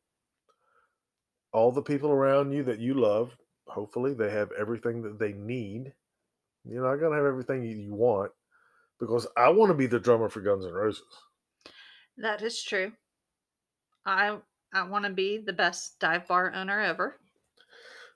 All 1.53 1.73
the 1.73 1.83
people 1.83 2.11
around 2.11 2.53
you 2.53 2.63
that 2.65 2.81
you 2.81 2.95
love, 2.95 3.37
hopefully, 3.67 4.15
they 4.15 4.31
have 4.31 4.51
everything 4.53 5.03
that 5.03 5.19
they 5.19 5.33
need. 5.33 5.93
You're 6.65 6.85
not 6.85 6.97
going 6.97 7.13
to 7.13 7.19
have 7.19 7.27
everything 7.27 7.63
you 7.65 7.77
you 7.77 7.95
want 7.95 8.33
because 9.01 9.27
I 9.37 9.49
want 9.49 9.71
to 9.71 9.75
be 9.77 9.87
the 9.87 9.99
drummer 9.99 10.29
for 10.29 10.41
Guns 10.41 10.65
N' 10.65 10.73
Roses. 10.73 11.03
That 12.17 12.41
is 12.43 12.63
true. 12.63 12.93
I 14.07 14.39
I 14.73 14.83
want 14.85 15.05
to 15.05 15.11
be 15.11 15.39
the 15.39 15.53
best 15.53 15.99
dive 15.99 16.29
bar 16.29 16.53
owner 16.55 16.81
ever. 16.81 17.19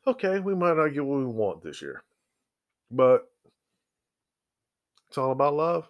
Okay, 0.06 0.38
we 0.38 0.54
might 0.54 0.76
not 0.76 0.88
get 0.88 1.04
what 1.04 1.18
we 1.18 1.26
want 1.26 1.62
this 1.62 1.82
year, 1.82 2.04
but 2.90 3.28
it's 5.08 5.18
all 5.18 5.32
about 5.32 5.54
love. 5.54 5.88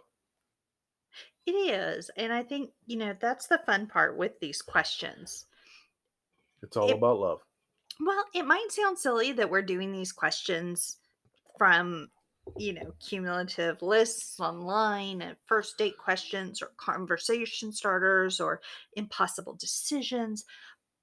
It 1.44 1.52
is, 1.52 2.10
and 2.16 2.32
I 2.32 2.42
think 2.42 2.70
you 2.86 2.96
know 2.96 3.14
that's 3.18 3.46
the 3.46 3.58
fun 3.58 3.86
part 3.86 4.16
with 4.16 4.40
these 4.40 4.62
questions. 4.62 5.46
It's 6.66 6.76
all 6.76 6.90
It- 6.90 6.96
about 6.96 7.18
love. 7.18 7.40
Well, 8.00 8.24
it 8.34 8.44
might 8.44 8.70
sound 8.70 8.98
silly 8.98 9.32
that 9.32 9.48
we're 9.48 9.62
doing 9.62 9.92
these 9.92 10.12
questions 10.12 10.98
from, 11.56 12.10
you 12.58 12.72
know, 12.74 12.92
cumulative 13.00 13.80
lists 13.80 14.38
online 14.40 15.22
and 15.22 15.36
first 15.46 15.78
date 15.78 15.96
questions 15.96 16.60
or 16.60 16.72
conversation 16.76 17.72
starters 17.72 18.40
or 18.40 18.60
impossible 18.96 19.54
decisions, 19.54 20.44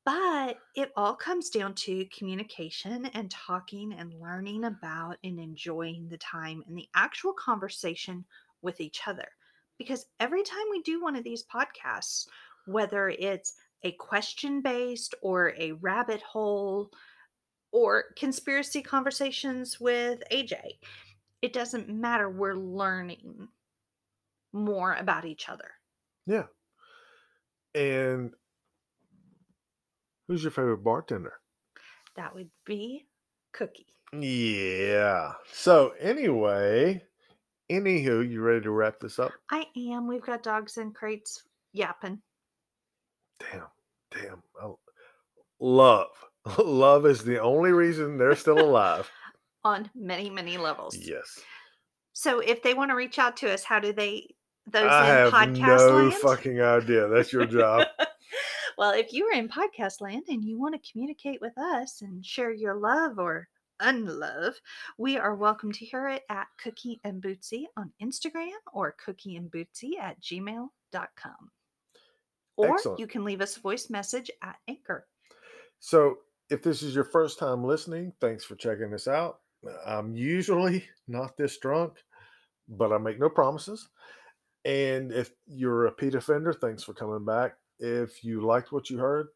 but 0.05 0.59
it 0.75 0.91
all 0.95 1.15
comes 1.15 1.49
down 1.49 1.73
to 1.75 2.05
communication 2.07 3.05
and 3.07 3.31
talking 3.31 3.93
and 3.93 4.13
learning 4.19 4.65
about 4.65 5.17
and 5.23 5.39
enjoying 5.39 6.09
the 6.09 6.17
time 6.17 6.63
and 6.67 6.77
the 6.77 6.89
actual 6.93 7.33
conversation 7.33 8.25
with 8.61 8.81
each 8.81 9.07
other. 9.07 9.29
Because 9.77 10.05
every 10.19 10.43
time 10.43 10.65
we 10.69 10.81
do 10.81 11.01
one 11.01 11.15
of 11.15 11.23
these 11.23 11.45
podcasts, 11.45 12.27
whether 12.65 13.09
it's 13.09 13.55
a 13.83 13.91
question 13.93 14.61
based 14.61 15.15
or 15.21 15.53
a 15.57 15.73
rabbit 15.73 16.21
hole 16.21 16.91
or 17.71 18.05
conspiracy 18.17 18.81
conversations 18.81 19.79
with 19.79 20.21
AJ. 20.31 20.59
It 21.41 21.53
doesn't 21.53 21.89
matter. 21.89 22.29
We're 22.29 22.55
learning 22.55 23.47
more 24.53 24.93
about 24.93 25.25
each 25.25 25.49
other. 25.49 25.71
Yeah. 26.25 26.43
And 27.75 28.31
who's 30.27 30.43
your 30.43 30.51
favorite 30.51 30.83
bartender? 30.83 31.33
That 32.15 32.33
would 32.35 32.49
be 32.65 33.07
Cookie. 33.53 33.87
Yeah. 34.17 35.33
So 35.51 35.93
anyway, 35.99 37.01
anywho, 37.71 38.29
you 38.29 38.41
ready 38.41 38.61
to 38.61 38.71
wrap 38.71 38.99
this 38.99 39.17
up? 39.17 39.31
I 39.49 39.65
am. 39.75 40.07
We've 40.07 40.21
got 40.21 40.43
dogs 40.43 40.77
in 40.77 40.91
crates 40.91 41.43
yapping. 41.73 42.21
Damn, 43.39 43.67
damn. 44.11 44.43
I- 44.61 44.73
love. 45.59 46.07
Love 46.57 47.05
is 47.05 47.23
the 47.23 47.39
only 47.39 47.71
reason 47.71 48.17
they're 48.17 48.35
still 48.35 48.59
alive. 48.59 49.09
on 49.63 49.89
many, 49.95 50.29
many 50.29 50.57
levels. 50.57 50.95
yes. 50.95 51.39
So 52.11 52.39
if 52.41 52.61
they 52.61 52.73
want 52.73 52.91
to 52.91 52.95
reach 52.95 53.17
out 53.17 53.37
to 53.37 53.51
us, 53.51 53.63
how 53.63 53.79
do 53.79 53.93
they 53.93 54.27
those 54.67 54.91
I 54.91 55.09
in 55.09 55.31
have 55.31 55.33
podcast 55.33 55.87
no 55.89 55.97
land? 55.97 56.13
fucking 56.15 56.61
idea. 56.61 57.07
That's 57.07 57.31
your 57.33 57.45
job. 57.45 57.87
well, 58.77 58.91
if 58.91 59.13
you 59.13 59.25
are 59.25 59.33
in 59.33 59.47
podcast 59.47 60.01
land 60.01 60.23
and 60.27 60.43
you 60.43 60.59
want 60.59 60.75
to 60.75 60.91
communicate 60.91 61.39
with 61.41 61.57
us 61.57 62.01
and 62.01 62.25
share 62.25 62.51
your 62.51 62.75
love 62.75 63.17
or 63.17 63.47
unlove, 63.79 64.55
we 64.97 65.17
are 65.17 65.35
welcome 65.35 65.71
to 65.71 65.85
hear 65.85 66.09
it 66.09 66.23
at 66.29 66.47
Cookie 66.61 66.99
and 67.03 67.21
Bootsy 67.21 67.63
on 67.77 67.91
Instagram 68.01 68.51
or 68.73 68.95
Cookie 69.03 69.37
and 69.37 69.49
Bootsy 69.49 69.97
at 69.99 70.21
gmail.com. 70.21 71.51
Or 72.55 72.73
Excellent. 72.73 72.99
you 72.99 73.07
can 73.07 73.23
leave 73.23 73.41
us 73.41 73.57
a 73.57 73.61
voice 73.61 73.89
message 73.89 74.29
at 74.41 74.57
Anchor. 74.67 75.07
So, 75.79 76.17
if 76.49 76.61
this 76.61 76.83
is 76.83 76.93
your 76.93 77.03
first 77.03 77.39
time 77.39 77.63
listening, 77.63 78.13
thanks 78.21 78.43
for 78.43 78.55
checking 78.55 78.93
us 78.93 79.07
out. 79.07 79.39
I'm 79.85 80.15
usually 80.15 80.85
not 81.07 81.37
this 81.37 81.57
drunk, 81.57 81.93
but 82.67 82.91
I 82.91 82.97
make 82.97 83.19
no 83.19 83.29
promises. 83.29 83.89
And 84.65 85.11
if 85.11 85.31
you're 85.45 85.87
a 85.87 85.89
repeat 85.89 86.15
offender, 86.15 86.53
thanks 86.53 86.83
for 86.83 86.93
coming 86.93 87.25
back. 87.25 87.55
If 87.79 88.23
you 88.23 88.45
liked 88.45 88.71
what 88.71 88.89
you 88.89 88.97
heard, 88.97 89.27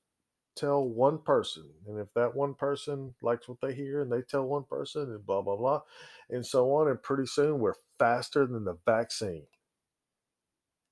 tell 0.56 0.88
one 0.88 1.20
person. 1.20 1.70
And 1.88 2.00
if 2.00 2.08
that 2.14 2.36
one 2.36 2.54
person 2.54 3.14
likes 3.22 3.48
what 3.48 3.60
they 3.62 3.74
hear 3.74 4.02
and 4.02 4.12
they 4.12 4.22
tell 4.22 4.44
one 4.44 4.64
person, 4.64 5.04
and 5.04 5.26
blah, 5.26 5.42
blah, 5.42 5.56
blah, 5.56 5.82
and 6.30 6.46
so 6.46 6.74
on. 6.74 6.90
And 6.90 7.02
pretty 7.02 7.26
soon 7.26 7.60
we're 7.60 7.74
faster 8.00 8.46
than 8.46 8.64
the 8.64 8.78
vaccine. 8.86 9.44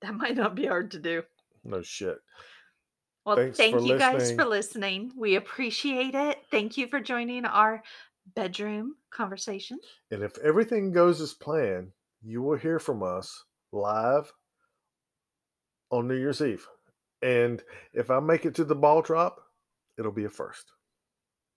That 0.01 0.15
might 0.15 0.36
not 0.36 0.55
be 0.55 0.65
hard 0.65 0.91
to 0.91 0.99
do. 0.99 1.23
No 1.66 1.82
shit. 1.82 2.18
Well, 3.26 3.36
Thanks 3.36 3.57
thank 3.57 3.84
you 3.84 3.97
guys 3.97 4.32
for 4.32 4.45
listening. 4.45 5.11
We 5.18 5.36
appreciate 5.36 6.13
it. 6.13 6.38
Thank 6.51 6.78
you 6.78 6.88
for 6.88 6.99
joining 6.99 7.45
our 7.45 7.82
bedroom 8.36 8.95
conversation. 9.11 9.80
And 10.11 10.22
if 10.22 10.38
everything 10.39 10.91
goes 10.91 11.22
as 11.22 11.34
planned, 11.34 11.89
you 12.24 12.43
will 12.43 12.57
hear 12.57 12.78
from 12.78 13.01
us 13.01 13.43
live 13.72 14.32
on 15.89 16.07
New 16.07 16.16
Year's 16.16 16.41
Eve. 16.41 16.68
And 17.24 17.63
if 17.93 18.11
I 18.11 18.20
make 18.20 18.45
it 18.45 18.53
to 18.55 18.63
the 18.63 18.76
ball 18.76 19.01
drop, 19.01 19.38
it'll 19.97 20.11
be 20.11 20.26
a 20.26 20.30
first. 20.30 20.72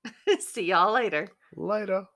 See 0.41 0.65
y'all 0.65 0.93
later. 0.93 1.29
Later. 1.55 2.07